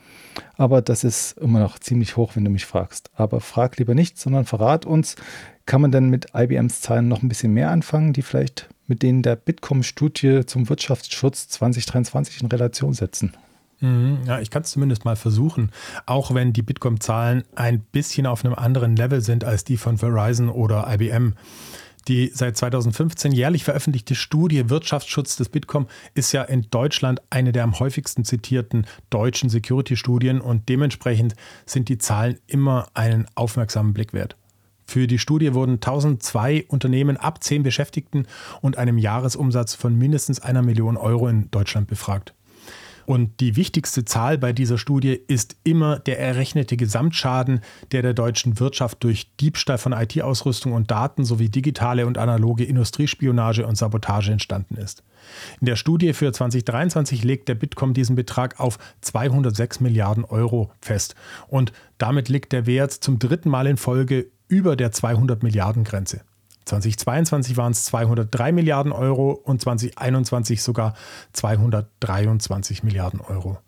Aber 0.57 0.81
das 0.81 1.05
ist 1.05 1.37
immer 1.37 1.61
noch 1.61 1.79
ziemlich 1.79 2.17
hoch, 2.17 2.35
wenn 2.35 2.47
du 2.47 2.51
mich 2.51 2.65
fragst. 2.65 3.11
Aber 3.15 3.43
frag 3.43 3.77
lieber 3.77 3.95
nicht, 3.95 4.19
sondern 4.19 4.47
verrat 4.47 4.87
uns, 4.87 5.17
kann 5.67 5.83
man 5.83 5.93
denn 5.93 6.09
mit 6.09 6.29
IBMs 6.35 6.81
Zahlen 6.81 7.09
noch 7.09 7.23
ein 7.23 7.29
bisschen 7.29 7.53
mehr 7.53 7.71
anfangen, 7.71 8.15
die 8.15 8.23
vielleicht 8.23 8.71
mit 8.87 9.03
denen 9.03 9.23
der 9.23 9.37
Bitkom-Studie 9.37 10.47
zum 10.47 10.71
Wirtschaftsschutz 10.71 11.49
2023 11.49 12.41
in 12.41 12.49
Relation 12.49 12.95
setzen? 12.95 13.35
Mhm, 13.81 14.19
ja, 14.27 14.41
ich 14.41 14.51
kann 14.51 14.63
es 14.63 14.71
zumindest 14.71 15.05
mal 15.05 15.17
versuchen, 15.17 15.71
auch 16.07 16.35
wenn 16.35 16.53
die 16.53 16.63
Bitkom-Zahlen 16.63 17.45
ein 17.55 17.81
bisschen 17.81 18.27
auf 18.27 18.45
einem 18.45 18.55
anderen 18.55 18.95
Level 18.95 19.21
sind 19.23 19.45
als 19.45 19.65
die 19.65 19.77
von 19.77 19.99
Verizon 19.99 20.49
oder 20.49 20.87
IBM. 20.93 21.35
Die 22.09 22.31
seit 22.35 22.57
2015 22.57 23.33
jährlich 23.33 23.65
veröffentlichte 23.65 24.15
Studie 24.15 24.71
Wirtschaftsschutz 24.71 25.37
des 25.37 25.49
Bitkom 25.49 25.87
ist 26.15 26.33
ja 26.33 26.43
in 26.43 26.67
Deutschland 26.71 27.21
eine 27.31 27.53
der 27.53 27.65
am 27.65 27.79
häufigsten 27.79 28.25
zitierten 28.25 28.87
deutschen 29.11 29.51
Security-Studien 29.51 30.41
und 30.41 30.69
dementsprechend 30.69 31.35
sind 31.67 31.89
die 31.89 31.99
Zahlen 31.99 32.39
immer 32.47 32.89
einen 32.95 33.27
aufmerksamen 33.35 33.93
Blick 33.93 34.13
wert. 34.13 34.37
Für 34.87 35.07
die 35.07 35.21
Studie 35.21 35.55
wurden 35.55 35.75
1002 35.75 36.65
Unternehmen 36.67 37.17
ab 37.17 37.45
10 37.45 37.63
Beschäftigten 37.63 38.27
und 38.61 38.77
einem 38.77 38.99
Jahresumsatz 38.99 39.75
von 39.75 39.97
mindestens 39.97 40.41
einer 40.41 40.63
Million 40.63 40.97
Euro 40.97 41.29
in 41.29 41.49
Deutschland 41.53 41.87
befragt. 41.87 42.35
Und 43.11 43.41
die 43.41 43.57
wichtigste 43.57 44.05
Zahl 44.05 44.39
bei 44.39 44.53
dieser 44.53 44.79
Studie 44.79 45.21
ist 45.27 45.57
immer 45.65 45.99
der 45.99 46.21
errechnete 46.21 46.77
Gesamtschaden, 46.77 47.59
der 47.91 48.03
der 48.03 48.15
deutschen 48.15 48.61
Wirtschaft 48.61 49.03
durch 49.03 49.35
Diebstahl 49.41 49.79
von 49.79 49.93
IT-Ausrüstung 49.93 50.75
und 50.75 50.93
Daten 50.93 51.25
sowie 51.25 51.49
digitale 51.49 52.07
und 52.07 52.19
analoge 52.19 52.63
Industriespionage 52.63 53.67
und 53.67 53.75
Sabotage 53.75 54.31
entstanden 54.31 54.77
ist. 54.77 55.03
In 55.61 55.67
der 55.67 55.75
Studie 55.75 56.13
für 56.13 56.33
2023 56.33 57.25
legt 57.25 57.49
der 57.49 57.57
Bitkom 57.57 57.95
diesen 57.95 58.15
Betrag 58.15 58.61
auf 58.61 58.79
206 59.01 59.81
Milliarden 59.81 60.25
Euro 60.25 60.71
fest. 60.81 61.17
Und 61.49 61.73
damit 61.99 62.29
liegt 62.29 62.53
der 62.53 62.67
Wert 62.67 62.93
zum 62.93 63.19
dritten 63.19 63.51
Mal 63.51 63.67
in 63.67 63.77
Folge 63.77 64.29
über 64.47 64.77
der 64.77 64.93
200 64.93 65.43
Milliarden 65.43 65.83
Grenze. 65.83 66.21
2022 66.71 67.57
waren 67.57 67.73
es 67.73 67.85
203 67.87 68.53
Milliarden 68.53 68.93
Euro 68.93 69.33
und 69.33 69.61
2021 69.61 70.63
sogar 70.63 70.95
223 71.33 72.85
Milliarden 72.85 73.21
Euro. 73.21 73.59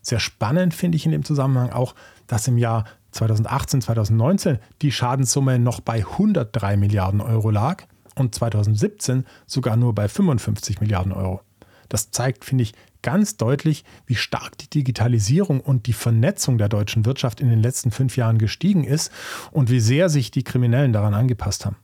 Sehr 0.00 0.20
spannend 0.20 0.74
finde 0.74 0.96
ich 0.96 1.04
in 1.04 1.12
dem 1.12 1.24
Zusammenhang 1.24 1.70
auch, 1.70 1.94
dass 2.26 2.48
im 2.48 2.58
Jahr 2.58 2.84
2018, 3.12 3.82
2019 3.82 4.58
die 4.80 4.92
Schadenssumme 4.92 5.58
noch 5.58 5.80
bei 5.80 5.98
103 5.98 6.76
Milliarden 6.76 7.20
Euro 7.20 7.50
lag 7.50 7.84
und 8.14 8.34
2017 8.34 9.24
sogar 9.46 9.76
nur 9.76 9.94
bei 9.94 10.08
55 10.08 10.80
Milliarden 10.80 11.12
Euro. 11.12 11.40
Das 11.88 12.10
zeigt, 12.10 12.44
finde 12.44 12.62
ich, 12.62 12.74
ganz 13.02 13.36
deutlich, 13.36 13.84
wie 14.06 14.14
stark 14.14 14.56
die 14.58 14.70
Digitalisierung 14.70 15.60
und 15.60 15.86
die 15.86 15.92
Vernetzung 15.92 16.58
der 16.58 16.68
deutschen 16.68 17.04
Wirtschaft 17.04 17.40
in 17.40 17.50
den 17.50 17.60
letzten 17.60 17.90
fünf 17.90 18.16
Jahren 18.16 18.38
gestiegen 18.38 18.84
ist 18.84 19.10
und 19.50 19.68
wie 19.68 19.80
sehr 19.80 20.08
sich 20.08 20.30
die 20.30 20.44
Kriminellen 20.44 20.92
daran 20.92 21.12
angepasst 21.12 21.66
haben. 21.66 21.76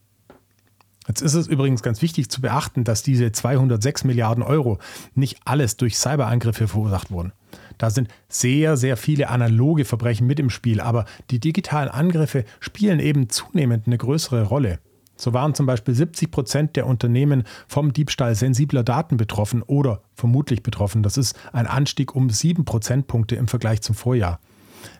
Jetzt 1.09 1.23
ist 1.23 1.35
es 1.35 1.47
übrigens 1.47 1.83
ganz 1.83 2.03
wichtig 2.03 2.29
zu 2.29 2.43
beachten, 2.43 2.85
dass 2.85 3.03
diese 3.03 3.33
206 3.33 4.05
Milliarden 4.05 4.43
Euro 4.43 4.79
nicht 5.15 5.39
alles 5.47 5.79
durch 5.79 5.97
Cyberangriffe 5.97 6.69
verursacht 6.69 7.11
wurden. 7.11 7.33
Da 7.79 7.89
sind 7.89 8.09
sehr, 8.29 8.77
sehr 8.77 8.99
viele 8.99 9.31
analoge 9.31 9.87
Verbrechen 9.87 10.27
mit 10.27 10.39
im 10.39 10.51
Spiel, 10.51 10.81
aber 10.81 11.07
die 11.31 11.41
digitalen 11.41 11.89
Angriffe 11.89 12.45
spielen 12.61 13.01
eben 13.01 13.31
zunehmend 13.31 13.87
eine 13.87 13.97
größere 13.97 14.43
Rolle. 14.43 14.81
So 15.17 15.33
waren 15.33 15.55
zum 15.55 15.67
Beispiel 15.67 15.95
70 15.95 16.31
Prozent 16.31 16.77
der 16.77 16.87
Unternehmen 16.87 17.45
vom 17.67 17.93
Diebstahl 17.93 18.35
sensibler 18.35 18.85
Daten 18.85 19.17
betroffen 19.17 19.63
oder 19.63 20.03
vermutlich 20.15 20.63
betroffen. 20.63 21.03
Das 21.03 21.17
ist 21.17 21.37
ein 21.53 21.67
Anstieg 21.67 22.15
um 22.15 22.31
sieben 22.31 22.65
Prozentpunkte 22.65 23.35
im 23.35 23.49
Vergleich 23.49 23.81
zum 23.81 23.97
Vorjahr. 23.97 24.39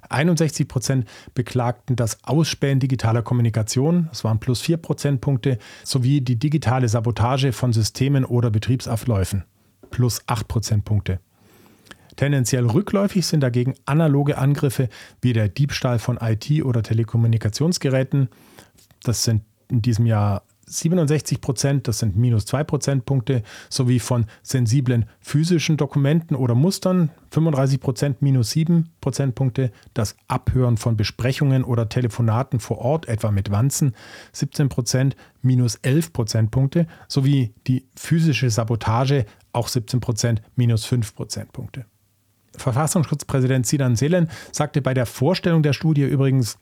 61 0.09 0.69
Prozent 0.69 1.09
beklagten 1.35 1.97
das 1.97 2.25
Ausspähen 2.25 2.81
digitaler 2.81 3.23
Kommunikation, 3.23 4.09
das 4.11 4.25
waren 4.25 4.41
plus 4.41 4.61
4 4.61 4.77
Prozentpunkte, 4.79 5.59
sowie 5.85 6.21
die 6.21 6.37
digitale 6.37 6.89
Sabotage 6.89 7.53
von 7.53 7.73
Systemen 7.73 8.25
oder 8.25 8.51
Betriebsabläufen, 8.51 9.45
plus 9.91 10.23
8 10.27 10.49
Prozentpunkte. 10.49 11.21
Tendenziell 12.17 12.67
rückläufig 12.67 13.25
sind 13.27 13.41
dagegen 13.41 13.75
analoge 13.87 14.39
Angriffe 14.39 14.89
wie 15.23 15.33
der 15.33 15.49
Diebstahl 15.49 16.01
von 16.01 16.19
IT- 16.21 16.65
oder 16.65 16.83
Telekommunikationsgeräten. 16.83 18.29
Das 19.05 19.23
sind 19.23 19.43
in 19.69 19.83
diesem 19.83 20.05
Jahr 20.05 20.43
67 20.69 21.41
Prozent, 21.41 21.89
das 21.89 21.99
sind 21.99 22.17
minus 22.17 22.47
2 22.47 22.65
Prozentpunkte, 22.65 23.43
sowie 23.69 23.99
von 23.99 24.27
sensiblen 24.43 25.07
physischen 25.21 25.77
Dokumenten 25.77 26.37
oder 26.37 26.55
Mustern 26.55 27.11
35 27.31 27.81
Prozent, 27.81 28.23
minus 28.23 28.51
7 28.51 28.91
Prozentpunkte, 29.01 29.73
das 29.95 30.17
Abhören 30.29 30.77
von 30.77 30.97
Besprechungen 30.97 31.65
oder 31.65 31.89
Telefonaten 31.89 32.61
vor 32.61 32.79
Ort, 32.79 33.09
etwa 33.09 33.31
mit 33.31 33.51
Wanzen 33.51 33.95
17 34.33 34.69
Prozent, 34.69 35.17
minus 35.43 35.77
11 35.77 36.13
Prozentpunkte, 36.13 36.87
sowie 37.07 37.55
die 37.67 37.87
physische 37.95 38.51
Sabotage 38.51 39.27
auch 39.53 39.69
17 39.69 40.01
Prozent, 40.01 40.43
minus 40.57 40.85
5 40.85 41.15
Prozentpunkte. 41.15 41.87
Verfassungsschutzpräsident 42.57 43.67
Sidan 43.67 43.97
Selen 43.97 44.29
sagte 44.53 44.83
bei 44.83 44.95
der 44.95 45.07
Vorstellung 45.07 45.63
der 45.63 45.73
Studie 45.73 46.03
übrigens, 46.03 46.59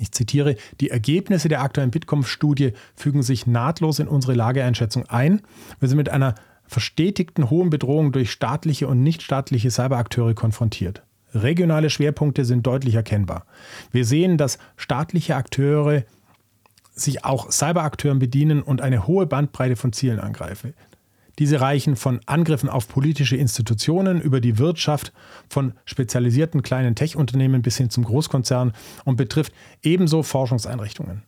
ich 0.00 0.12
zitiere, 0.12 0.56
die 0.80 0.90
Ergebnisse 0.90 1.48
der 1.48 1.60
aktuellen 1.60 1.90
Bitkom-Studie 1.90 2.72
fügen 2.96 3.22
sich 3.22 3.46
nahtlos 3.46 3.98
in 3.98 4.08
unsere 4.08 4.32
Lageeinschätzung 4.34 5.06
ein. 5.06 5.42
Wir 5.78 5.88
sind 5.88 5.98
mit 5.98 6.08
einer 6.08 6.34
verstetigten 6.66 7.50
hohen 7.50 7.68
Bedrohung 7.68 8.10
durch 8.12 8.30
staatliche 8.30 8.88
und 8.88 9.02
nichtstaatliche 9.02 9.70
Cyberakteure 9.70 10.34
konfrontiert. 10.34 11.02
Regionale 11.34 11.90
Schwerpunkte 11.90 12.44
sind 12.44 12.66
deutlich 12.66 12.94
erkennbar. 12.94 13.44
Wir 13.92 14.04
sehen, 14.04 14.38
dass 14.38 14.58
staatliche 14.76 15.36
Akteure 15.36 16.04
sich 16.92 17.24
auch 17.24 17.50
Cyberakteuren 17.50 18.18
bedienen 18.18 18.62
und 18.62 18.80
eine 18.80 19.06
hohe 19.06 19.26
Bandbreite 19.26 19.76
von 19.76 19.92
Zielen 19.92 20.18
angreifen. 20.18 20.74
Diese 21.40 21.62
reichen 21.62 21.96
von 21.96 22.20
Angriffen 22.26 22.68
auf 22.68 22.86
politische 22.86 23.34
Institutionen 23.34 24.20
über 24.20 24.42
die 24.42 24.58
Wirtschaft, 24.58 25.12
von 25.48 25.72
spezialisierten 25.86 26.62
kleinen 26.62 26.94
Tech-Unternehmen 26.94 27.62
bis 27.62 27.78
hin 27.78 27.88
zum 27.88 28.04
Großkonzern 28.04 28.72
und 29.06 29.16
betrifft 29.16 29.54
ebenso 29.82 30.22
Forschungseinrichtungen. 30.22 31.22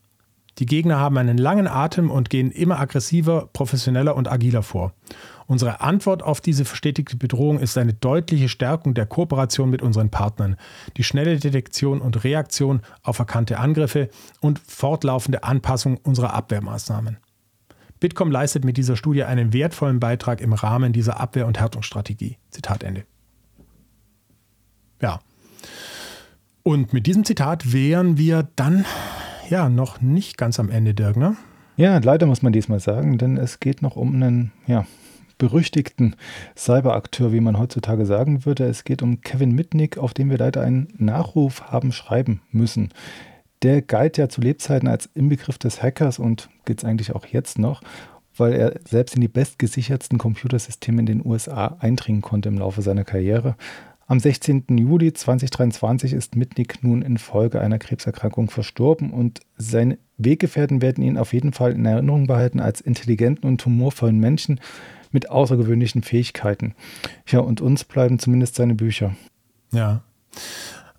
Die 0.58 0.66
Gegner 0.66 0.98
haben 0.98 1.16
einen 1.16 1.38
langen 1.38 1.66
Atem 1.66 2.10
und 2.10 2.28
gehen 2.28 2.50
immer 2.50 2.78
aggressiver, 2.78 3.48
professioneller 3.54 4.14
und 4.14 4.30
agiler 4.30 4.62
vor. 4.62 4.92
Unsere 5.46 5.80
Antwort 5.80 6.22
auf 6.22 6.42
diese 6.42 6.66
verstetigte 6.66 7.16
Bedrohung 7.16 7.58
ist 7.58 7.78
eine 7.78 7.94
deutliche 7.94 8.50
Stärkung 8.50 8.92
der 8.92 9.06
Kooperation 9.06 9.70
mit 9.70 9.80
unseren 9.80 10.10
Partnern, 10.10 10.56
die 10.98 11.04
schnelle 11.04 11.38
Detektion 11.38 12.02
und 12.02 12.22
Reaktion 12.22 12.82
auf 13.02 13.18
erkannte 13.18 13.58
Angriffe 13.58 14.10
und 14.42 14.58
fortlaufende 14.58 15.42
Anpassung 15.42 15.96
unserer 16.02 16.34
Abwehrmaßnahmen. 16.34 17.16
Bitkom 18.02 18.32
leistet 18.32 18.64
mit 18.64 18.76
dieser 18.76 18.96
Studie 18.96 19.22
einen 19.22 19.52
wertvollen 19.52 20.00
Beitrag 20.00 20.40
im 20.40 20.52
Rahmen 20.52 20.92
dieser 20.92 21.20
Abwehr- 21.20 21.46
und 21.46 21.60
Härtungsstrategie. 21.60 22.36
Zitat 22.50 22.82
Ende. 22.82 23.04
Ja. 25.00 25.20
Und 26.64 26.92
mit 26.92 27.06
diesem 27.06 27.24
Zitat 27.24 27.72
wären 27.72 28.18
wir 28.18 28.48
dann 28.56 28.84
ja 29.48 29.68
noch 29.68 30.00
nicht 30.00 30.36
ganz 30.36 30.58
am 30.58 30.68
Ende, 30.68 30.94
Dirk, 30.94 31.16
ne? 31.16 31.36
Ja, 31.76 31.98
leider 31.98 32.26
muss 32.26 32.42
man 32.42 32.52
diesmal 32.52 32.80
sagen, 32.80 33.18
denn 33.18 33.36
es 33.36 33.60
geht 33.60 33.82
noch 33.82 33.94
um 33.94 34.14
einen 34.14 34.50
ja, 34.66 34.84
berüchtigten 35.38 36.16
Cyberakteur, 36.56 37.32
wie 37.32 37.40
man 37.40 37.56
heutzutage 37.56 38.04
sagen 38.04 38.44
würde. 38.44 38.64
Es 38.64 38.82
geht 38.82 39.02
um 39.02 39.20
Kevin 39.20 39.52
Mitnick, 39.52 39.96
auf 39.96 40.12
den 40.12 40.28
wir 40.28 40.38
leider 40.38 40.62
einen 40.62 40.88
Nachruf 40.98 41.70
haben 41.70 41.92
schreiben 41.92 42.40
müssen. 42.50 42.88
Der 43.62 43.82
galt 43.82 44.18
ja 44.18 44.28
zu 44.28 44.40
Lebzeiten 44.40 44.88
als 44.88 45.08
Inbegriff 45.14 45.58
des 45.58 45.82
Hackers 45.82 46.18
und 46.18 46.48
gilt 46.64 46.78
es 46.78 46.84
eigentlich 46.84 47.14
auch 47.14 47.26
jetzt 47.26 47.58
noch, 47.58 47.80
weil 48.36 48.52
er 48.54 48.80
selbst 48.88 49.14
in 49.14 49.20
die 49.20 49.28
bestgesichertsten 49.28 50.18
Computersysteme 50.18 51.00
in 51.00 51.06
den 51.06 51.24
USA 51.24 51.76
eindringen 51.78 52.22
konnte 52.22 52.48
im 52.48 52.58
Laufe 52.58 52.82
seiner 52.82 53.04
Karriere. 53.04 53.56
Am 54.06 54.18
16. 54.18 54.64
Juli 54.76 55.12
2023 55.12 56.12
ist 56.12 56.36
Mitnick 56.36 56.82
nun 56.82 57.02
infolge 57.02 57.60
einer 57.60 57.78
Krebserkrankung 57.78 58.50
verstorben 58.50 59.12
und 59.12 59.40
seine 59.56 59.96
Weggefährten 60.18 60.82
werden 60.82 61.04
ihn 61.04 61.16
auf 61.16 61.32
jeden 61.32 61.52
Fall 61.52 61.72
in 61.72 61.86
Erinnerung 61.86 62.26
behalten 62.26 62.60
als 62.60 62.80
intelligenten 62.80 63.48
und 63.48 63.64
humorvollen 63.64 64.18
Menschen 64.18 64.60
mit 65.12 65.30
außergewöhnlichen 65.30 66.02
Fähigkeiten. 66.02 66.74
Ja, 67.26 67.40
und 67.40 67.60
uns 67.60 67.84
bleiben 67.84 68.18
zumindest 68.18 68.56
seine 68.56 68.74
Bücher. 68.74 69.14
Ja. 69.72 70.02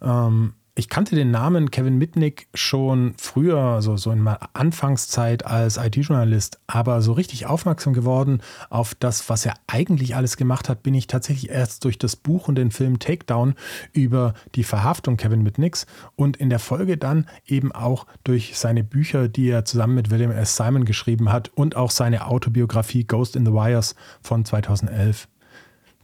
Ähm, 0.02 0.54
ich 0.76 0.90
kannte 0.90 1.16
den 1.16 1.30
Namen 1.30 1.70
Kevin 1.70 2.00
Mitnick 2.00 2.48
schon 2.56 3.14
früher, 3.18 3.60
also 3.60 3.96
so 3.96 4.10
in 4.10 4.22
meiner 4.22 4.50
Anfangszeit 4.54 5.46
als 5.46 5.78
IT-Journalist, 5.78 6.60
aber 6.66 7.04
so 7.04 7.14
richtig 7.14 7.46
aufmerksam 7.46 7.94
geworden 7.94 8.42
auf 8.72 8.96
das, 8.96 9.30
was 9.30 9.46
er 9.46 9.54
eigentlich 9.68 10.16
alles 10.16 10.36
gemacht 10.36 10.70
hat, 10.70 10.82
bin 10.82 10.96
ich 10.96 11.06
tatsächlich 11.06 11.52
erst 11.52 11.84
durch 11.86 12.00
das 12.00 12.16
Buch 12.16 12.48
und 12.48 12.56
den 12.56 12.72
Film 12.72 12.98
Takedown 12.98 13.54
über 13.92 14.34
die 14.56 14.64
Verhaftung 14.64 15.16
Kevin 15.16 15.44
Mitnicks 15.44 15.86
und 16.16 16.38
in 16.38 16.50
der 16.50 16.60
Folge 16.60 16.98
dann 16.98 17.28
eben 17.46 17.72
auch 17.72 18.08
durch 18.24 18.58
seine 18.58 18.84
Bücher, 18.84 19.28
die 19.28 19.50
er 19.50 19.66
zusammen 19.66 19.94
mit 19.94 20.10
William 20.10 20.32
S. 20.32 20.56
Simon 20.56 20.86
geschrieben 20.86 21.32
hat 21.32 21.50
und 21.54 21.76
auch 21.76 21.92
seine 21.92 22.26
Autobiografie 22.26 23.04
Ghost 23.04 23.36
in 23.36 23.46
the 23.46 23.54
Wires 23.54 23.96
von 24.24 24.44
2011. 24.44 25.28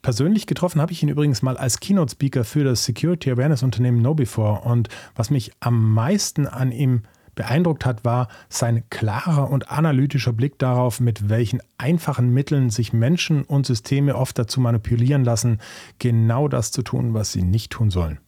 Persönlich 0.01 0.47
getroffen 0.47 0.81
habe 0.81 0.91
ich 0.91 1.03
ihn 1.03 1.09
übrigens 1.09 1.41
mal 1.41 1.57
als 1.57 1.79
Keynote-Speaker 1.79 2.43
für 2.43 2.63
das 2.63 2.85
Security 2.85 3.31
Awareness 3.31 3.63
Unternehmen 3.63 4.05
KnowBe4. 4.05 4.61
Und 4.61 4.89
was 5.15 5.29
mich 5.29 5.51
am 5.59 5.93
meisten 5.93 6.47
an 6.47 6.71
ihm 6.71 7.03
beeindruckt 7.35 7.85
hat, 7.85 8.03
war 8.03 8.27
sein 8.49 8.83
klarer 8.89 9.49
und 9.49 9.71
analytischer 9.71 10.33
Blick 10.33 10.59
darauf, 10.59 10.99
mit 10.99 11.29
welchen 11.29 11.61
einfachen 11.77 12.33
Mitteln 12.33 12.69
sich 12.69 12.91
Menschen 12.91 13.43
und 13.43 13.65
Systeme 13.65 14.15
oft 14.15 14.37
dazu 14.37 14.59
manipulieren 14.59 15.23
lassen, 15.23 15.59
genau 15.99 16.47
das 16.47 16.71
zu 16.71 16.81
tun, 16.81 17.13
was 17.13 17.31
sie 17.31 17.43
nicht 17.43 17.71
tun 17.71 17.91
sollen. 17.91 18.19